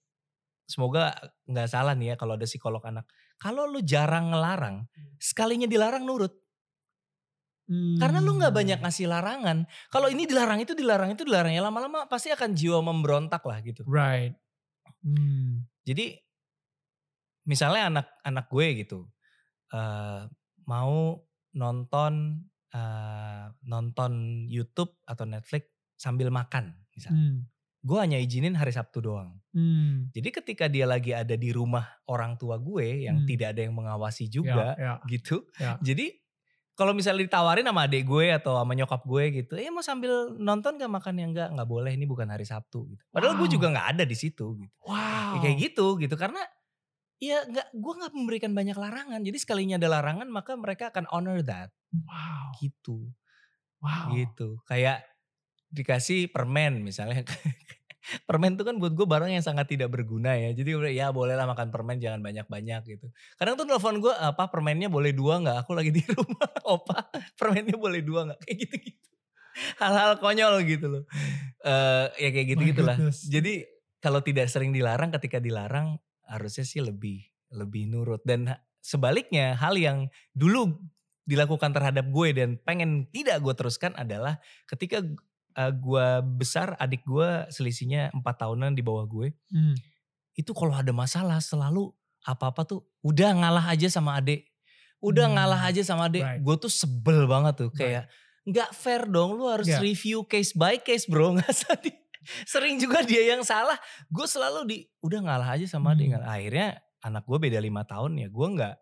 [0.67, 1.11] semoga
[1.47, 3.07] nggak salah nih ya kalau ada psikolog anak
[3.41, 4.87] kalau lu jarang ngelarang
[5.19, 6.31] sekalinya dilarang nurut
[7.71, 8.85] karena lu nggak banyak Hmm.
[8.87, 13.39] ngasih larangan kalau ini dilarang itu dilarang itu dilarang ya lama-lama pasti akan jiwa memberontak
[13.47, 14.35] lah gitu Right.
[15.01, 15.63] Hmm.
[15.87, 16.19] Jadi
[17.43, 18.99] misalnya anak-anak gue gitu
[19.71, 20.21] eh,
[20.63, 21.17] mau
[21.51, 22.13] nonton
[22.71, 24.11] eh, nonton
[24.47, 27.19] YouTube atau Netflix sambil makan misalnya.
[27.19, 27.39] Hmm.
[27.81, 29.41] Gue hanya izinin hari Sabtu doang.
[29.51, 30.13] Hmm.
[30.13, 33.27] Jadi ketika dia lagi ada di rumah orang tua gue yang Hmm.
[33.27, 34.93] tidak ada yang mengawasi juga Ya, ya.
[35.09, 35.49] gitu.
[35.57, 35.81] Ya.
[35.81, 36.13] Jadi
[36.71, 40.77] kalau misalnya ditawarin sama adik gue atau sama nyokap gue gitu, eh mau sambil nonton
[40.77, 43.03] gak makan ya enggak, nggak boleh ini bukan hari Sabtu gitu.
[43.11, 43.53] Padahal gue Wow.
[43.53, 44.73] juga nggak ada di situ gitu.
[44.85, 45.35] Wow.
[45.35, 46.41] Ya kayak gitu gitu karena
[47.21, 49.21] ya nggak gue nggak memberikan banyak larangan.
[49.21, 51.69] Jadi sekalinya ada larangan maka mereka akan honor that.
[51.93, 52.57] Wow.
[52.57, 53.13] gitu.
[53.79, 54.09] Wow.
[54.17, 54.57] gitu.
[54.65, 55.05] Kayak
[55.69, 57.23] dikasih permen misalnya.
[58.25, 60.49] Permen itu kan buat gue barang yang sangat tidak berguna ya.
[60.57, 63.13] Jadi ya bolehlah makan permen jangan banyak banyak gitu.
[63.37, 65.57] Kadang tuh telepon gue apa permennya boleh dua nggak?
[65.63, 66.49] Aku lagi di rumah.
[66.65, 68.39] Opa permennya boleh dua nggak?
[68.41, 69.11] Kayak gitu gitu
[69.77, 71.03] hal-hal konyol gitu loh.
[71.61, 73.19] Eh ya kayak gitu My gitulah goodness.
[73.27, 73.53] jadi
[74.01, 76.01] kalau tidak sering dilarang ketika dilarang
[76.31, 77.19] harusnya sih lebih
[77.51, 78.47] lebih nurut dan
[78.79, 80.79] sebaliknya hal yang dulu
[81.21, 85.03] dilakukan terhadap gue dan pengen tidak gue teruskan adalah ketika
[85.53, 89.75] uh, gue besar adik gue selisihnya empat tahunan di bawah gue Hmm.
[90.33, 91.91] itu kalau ada masalah selalu
[92.23, 94.47] apa-apa tuh udah ngalah aja sama adik
[94.97, 95.35] udah Hmm.
[95.37, 96.41] ngalah aja sama adik Right.
[96.41, 98.09] gue tuh sebel banget tuh kayak
[98.41, 99.77] nggak fair dong lu harus Yeah.
[99.77, 102.00] review case by case bro nggak usah di-
[102.45, 103.75] sering juga dia yang salah
[104.07, 106.21] gue selalu di udah ngalah aja sama Hmm.
[106.21, 108.75] akhirnya anak gue beda lima tahun ya gue nggak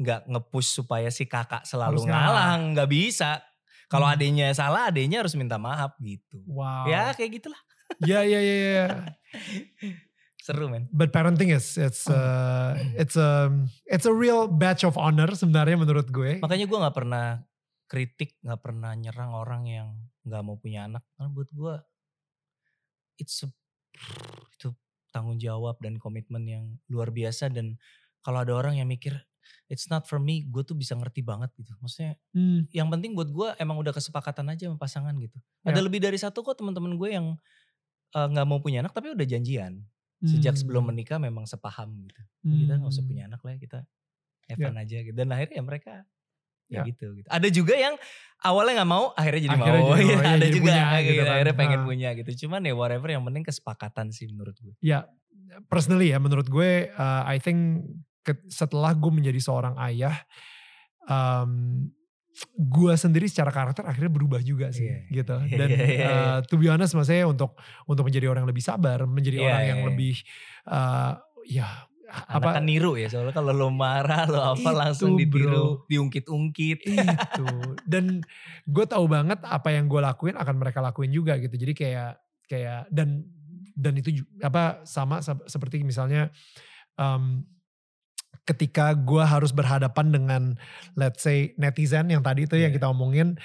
[0.00, 2.56] nggak ngepush supaya si kakak selalu Harus ngalah.
[2.72, 3.42] nggak bisa
[3.90, 4.14] Kalau Hmm.
[4.14, 6.38] adenya salah, adenya harus minta maaf gitu.
[6.46, 6.86] Wow.
[6.86, 7.58] Ya kayak gitulah.
[7.98, 8.86] Ya ya ya ya.
[10.46, 10.86] Seru men.
[10.94, 13.50] But parenting is it's uh, it's a
[13.84, 16.38] it's a real badge of honor sebenarnya menurut gue.
[16.38, 17.42] Makanya gue nggak pernah
[17.84, 19.88] kritik, nggak pernah nyerang orang yang
[20.22, 21.02] nggak mau punya anak.
[21.12, 21.74] Karena buat gue,
[23.20, 23.48] it's a,
[24.56, 24.72] itu
[25.12, 27.52] tanggung jawab dan komitmen yang luar biasa.
[27.52, 27.76] Dan
[28.24, 29.14] kalau ada orang yang mikir,
[29.68, 31.76] it's not for me, gue tuh bisa ngerti banget gitu.
[31.78, 35.36] Maksudnya Hmm, yang penting buat gue emang udah kesepakatan aja sama pasangan gitu.
[35.68, 35.84] Ada Ya.
[35.84, 37.36] lebih dari satu kok teman-teman gue yang
[38.10, 39.86] nggak mau punya anak tapi udah janjian.
[40.20, 42.22] Sejak hmm, sebelum menikah memang sepaham gitu.
[42.44, 43.10] Kita nggak usah hmm.
[43.10, 43.80] punya anak lah kita
[44.50, 44.66] Ya.
[44.66, 45.14] Evan aja gitu.
[45.14, 45.92] Dan akhirnya ya mereka
[46.70, 46.80] Ya.
[46.80, 47.26] ya, gitu, gitu.
[47.26, 47.94] Ada juga yang
[48.40, 49.90] awalnya nggak mau, akhirnya jadi Akhirnya mau.
[49.92, 51.32] jadi iya, ada jadi juga punya kayak gitu kan.
[51.34, 51.84] akhirnya pengen Ah.
[51.84, 52.30] punya gitu.
[52.40, 54.74] Cuman ya whatever yang penting kesepakatan sih menurut gue.
[54.80, 54.98] Ya,
[55.66, 57.84] personally ya menurut gue, uh, I think
[58.20, 60.14] ke- setelah gue menjadi seorang ayah,
[61.04, 61.90] um,
[62.56, 65.36] gue sendiri secara karakter akhirnya berubah juga sih, Iya, gitu.
[65.44, 65.68] iya, Dan
[66.00, 69.62] uh, to be honest, maksudnya untuk untuk menjadi orang yang lebih sabar, menjadi Iya, orang
[69.66, 70.14] yang lebih,
[70.64, 71.68] uh, ya
[72.10, 76.78] apa kan niru ya soalnya kalau lo marah lo apa Itu, langsung ditiru, diungkit-ungkit.
[76.82, 77.46] itu
[77.86, 78.20] dan
[78.66, 82.12] gue tahu banget apa yang gue lakuin akan mereka lakuin juga gitu jadi kayak
[82.46, 83.22] kayak dan
[83.78, 86.28] dan itu apa sama sep- seperti misalnya
[86.98, 87.46] em,
[88.42, 90.42] ketika gue harus berhadapan dengan
[90.98, 92.76] let's say netizen yang tadi itu yang Iya.
[92.82, 93.38] kita omongin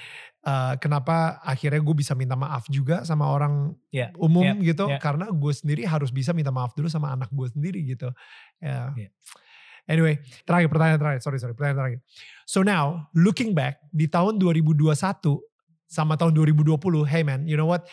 [0.45, 5.01] eh, kenapa akhirnya gue bisa minta maaf juga sama orang Iya, umum iya, gitu iya.
[5.01, 8.13] karena gue sendiri harus bisa minta maaf dulu sama anak gue sendiri gitu
[8.61, 9.09] ya Iya.
[9.85, 10.17] Anyway,
[10.49, 11.99] terakhir pertanyaan terakhir, sorry sorry pertanyaan terakhir.
[12.49, 14.97] So now, looking back di tahun 2021
[15.85, 17.85] sama tahun 2020, hey man, you know what?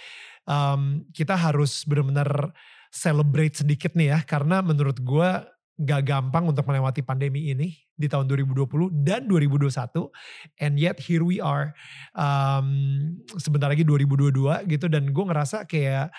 [0.48, 2.56] Um, kita harus benar-benar
[2.88, 5.44] celebrate sedikit nih ya, karena menurut gua
[5.82, 8.66] gak gampang untuk melewati pandemi ini di tahun 2020
[9.04, 10.10] dan 2021,
[10.58, 11.70] and yet here we are,
[12.16, 16.10] um, sebentar lagi 2022 gitu, dan gue ngerasa kayak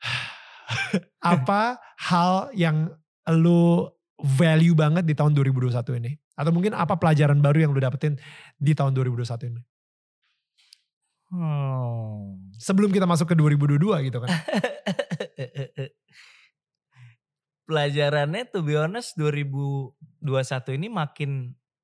[1.34, 2.92] apa hal yang
[3.28, 3.88] lu
[4.38, 6.12] value banget di tahun 2021 ini?
[6.32, 8.16] Atau mungkin apa pelajaran baru yang lu dapetin
[8.56, 9.62] di tahun 2021 ini?
[11.32, 12.52] Hmm.
[12.60, 14.28] Sebelum kita masuk ke 2022 gitu kan.
[17.62, 21.30] Pelajarannya to be honest 2021 ini makin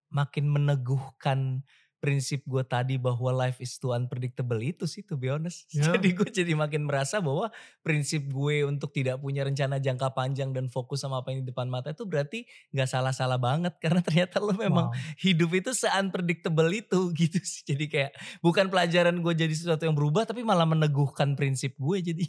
[0.08, 1.62] makin meneguhkan
[1.98, 5.66] prinsip gue tadi bahwa life is too unpredictable itu sih to be honest.
[5.74, 5.98] Ya.
[5.98, 7.50] Jadi gue jadi makin merasa bahwa
[7.82, 11.66] prinsip gue untuk tidak punya rencana jangka panjang dan fokus sama apa yang di depan
[11.66, 14.94] mata itu berarti nggak salah-salah banget karena ternyata lo memang Wow.
[15.18, 17.66] hidup itu se-unpredictable itu gitu sih.
[17.66, 22.24] Jadi kayak bukan pelajaran gue jadi sesuatu yang berubah tapi malah meneguhkan prinsip gue jadi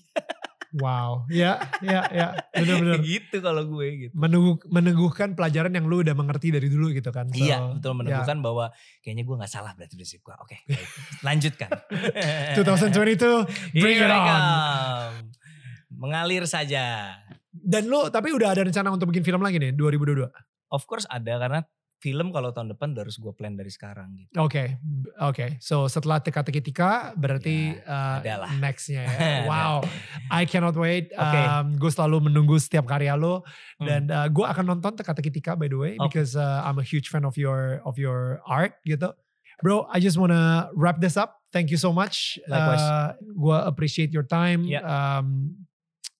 [0.77, 1.25] Wow.
[1.33, 2.27] Ya, ya, ya.
[2.53, 3.01] Bener-bener.
[3.09, 4.13] gitu kalau gue gitu.
[4.13, 7.25] Meneguh, meneguhkan pelajaran yang lu udah mengerti dari dulu gitu kan.
[7.33, 7.97] So, iya betul ya.
[8.05, 8.69] meneguhkan bahwa
[9.01, 10.35] kayaknya gue nggak salah berarti prinsip gue.
[10.37, 10.87] Oke baik.
[11.25, 11.69] lanjutkan.
[12.59, 14.27] 2022, bring it Here I on.
[14.29, 15.17] come.
[15.89, 17.17] Mengalir saja.
[17.49, 20.29] Dan lu tapi udah ada rencana untuk bikin film lagi nih 2022?
[20.69, 21.59] Of course ada karena
[21.99, 24.31] film kalau tahun depan udah harus gue plan dari sekarang gitu.
[24.39, 24.79] Oke,
[25.19, 25.59] oke.
[25.59, 28.49] So setelah teka-teki tika berarti uh, ada lah.
[28.55, 29.11] nextnya ya.
[29.51, 29.83] Wow,
[30.31, 31.11] I cannot wait.
[31.11, 31.39] Oke.
[31.43, 33.43] Um, gue selalu menunggu setiap karya lo
[33.79, 33.87] Hmm.
[33.87, 36.07] dan uh, gue akan nonton teka-teki tika by the way Oh.
[36.07, 39.11] because uh, I'm a huge fan of your of your art gitu.
[39.59, 41.39] Bro, I just wanna wrap this up.
[41.51, 42.39] Thank you so much.
[42.47, 42.79] Likewise.
[42.79, 44.63] Uh, gue appreciate your time.
[44.63, 44.83] Yeah.
[44.83, 45.55] Um,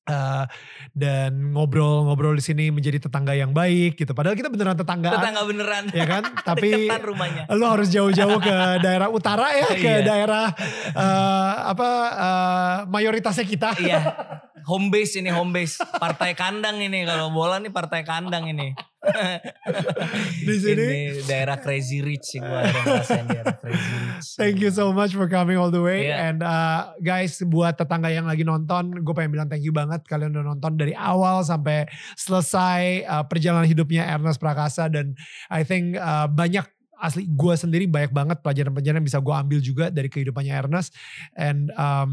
[0.05, 0.45] uh,
[0.91, 4.11] dan ngobrol-ngobrol di sini menjadi tetangga yang baik gitu.
[4.11, 5.83] Padahal kita beneran tetanggaan, Tetangga beneran.
[5.91, 6.23] ya kan?
[6.49, 7.43] Tapi rumahnya.
[7.51, 10.05] lo harus jauh-jauh ke daerah utara ya, ke Iya.
[10.05, 10.45] daerah
[10.89, 13.69] eh, apa eh, mayoritasnya kita.
[13.77, 13.99] Iya.
[14.59, 15.81] Home base ini home base.
[15.97, 18.69] Partai kandang ini kalau bola nih partai kandang ini.
[20.47, 20.83] Di sini.
[20.83, 24.27] Ini daerah Crazy Rich ada ngerasain daerah Crazy Rich.
[24.35, 26.11] Thank you so much for coming all the way.
[26.11, 26.15] Iya.
[26.19, 30.35] And uh, guys, buat tetangga yang lagi nonton, gue pengen bilang thank you banget kalian
[30.35, 31.87] udah nonton dari awal sampai
[32.19, 35.15] selesai uh, perjalanan hidupnya Ernest Prakasa dan
[35.47, 36.67] I think uh, banyak
[36.99, 40.91] asli gue sendiri banyak banget pelajaran-pelajaran yang bisa gue ambil juga dari kehidupannya Ernest
[41.39, 42.11] and um,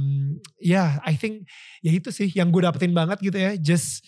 [0.62, 1.51] ya yeah, I think
[1.82, 4.07] ya itu sih yang gue dapetin banget gitu ya just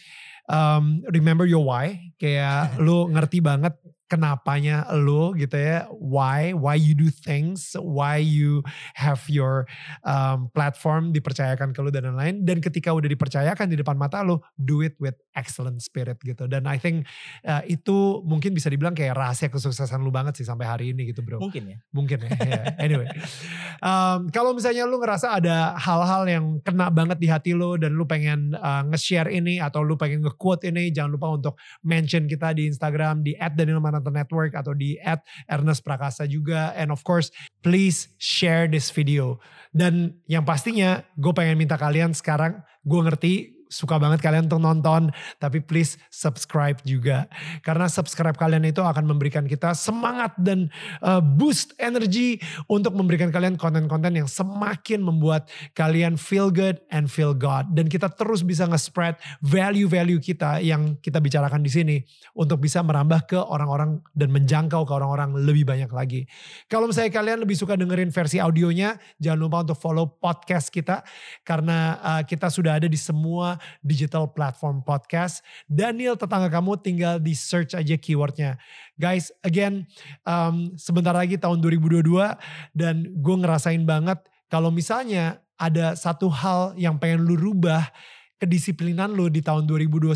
[0.49, 2.13] um, remember your why?
[2.19, 3.77] Kayak lu ngerti banget
[4.09, 8.65] kenapanya lu gitu ya why why you do things why you
[8.97, 9.69] have your
[10.03, 14.41] um, platform dipercayakan ke lu dan lain-lain dan ketika udah dipercayakan di depan mata lu
[14.57, 17.07] do it with excellent spirit gitu dan I think
[17.45, 21.23] uh, itu mungkin bisa dibilang kayak rahasia kesuksesan lu banget sih sampai hari ini gitu
[21.23, 21.79] bro Mungkin ya.
[21.93, 22.31] mungkin ya.
[22.35, 22.63] ya.
[22.81, 23.07] Anyway,
[23.79, 28.03] Um, kalau misalnya lu ngerasa ada hal-hal yang kena banget di hati lu dan lu
[28.11, 31.55] pengen uh, nge-share ini atau lu pengen nge-quote ini, jangan lupa untuk
[31.87, 36.71] mention kita di Instagram di @danielmanasri Mananta Network atau di at Ernest Prakasa juga.
[36.79, 37.35] And of course,
[37.67, 39.43] please share this video.
[39.75, 45.13] Dan yang pastinya gue pengen minta kalian sekarang, gue ngerti suka banget kalian untuk nonton,
[45.39, 47.29] tapi please subscribe juga.
[47.61, 50.73] Karena subscribe kalian itu akan memberikan kita semangat dan
[51.05, 57.37] uh, boost energi untuk memberikan kalian konten-konten yang semakin membuat kalian feel good and feel
[57.37, 57.71] God.
[57.77, 61.97] Dan kita terus bisa nge-spread value-value kita yang kita bicarakan di sini
[62.33, 66.25] untuk bisa merambah ke orang-orang dan menjangkau ke orang-orang lebih banyak lagi.
[66.67, 71.05] Kalau misalnya kalian lebih suka dengerin versi audionya, jangan lupa untuk follow podcast kita
[71.45, 72.97] karena uh, kita sudah ada di
[73.85, 75.45] digital platform podcast.
[75.69, 78.57] Daniel tetangga kamu tinggal di search aja keywordnya.
[78.99, 79.87] Guys, again,
[80.27, 82.05] um, sebentar lagi tahun 2022
[82.75, 87.85] dan gue ngerasain banget kalau misalnya ada satu hal yang pengen lu rubah
[88.39, 90.15] kedisiplinan lo di tahun 2021,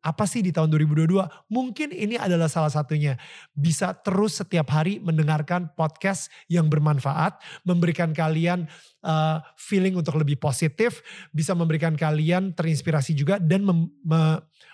[0.00, 1.20] apa sih di tahun 2022?
[1.52, 3.20] Mungkin ini adalah salah satunya.
[3.52, 7.36] Bisa terus setiap hari mendengarkan podcast yang bermanfaat,
[7.68, 8.64] memberikan kalian
[9.04, 11.04] uh, feeling untuk lebih positif,
[11.36, 13.78] bisa memberikan kalian terinspirasi juga dan me,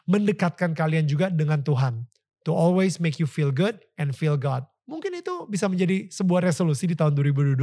[0.07, 2.07] mendekatkan kalian juga dengan Tuhan.
[2.47, 4.62] To always make you feel good and feel God.
[4.87, 7.59] Mungkin itu bisa menjadi sebuah resolusi di tahun 2022.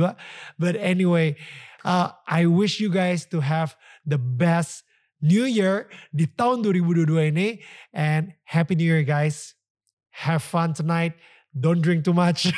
[0.60, 1.40] But anyway,
[1.88, 4.84] uh, I wish you guys to have the best
[5.24, 7.64] New Year di tahun 2022 ini.
[7.96, 9.56] And Happy New Year guys.
[10.12, 11.16] Have fun tonight.
[11.56, 12.52] Don't drink too much.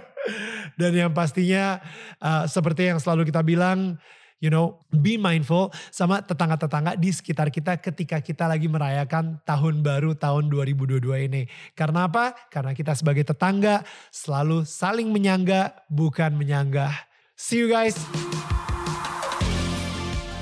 [0.80, 1.84] Dan yang pastinya
[2.18, 4.00] uh, seperti yang selalu kita bilang,
[4.38, 10.14] you know, be mindful sama tetangga-tetangga di sekitar kita ketika kita lagi merayakan tahun baru
[10.14, 11.42] tahun 2022 ini.
[11.74, 12.34] Karena apa?
[12.50, 13.82] Karena kita sebagai tetangga
[14.14, 16.94] selalu saling menyangga, bukan menyanggah.
[17.34, 17.98] See you guys.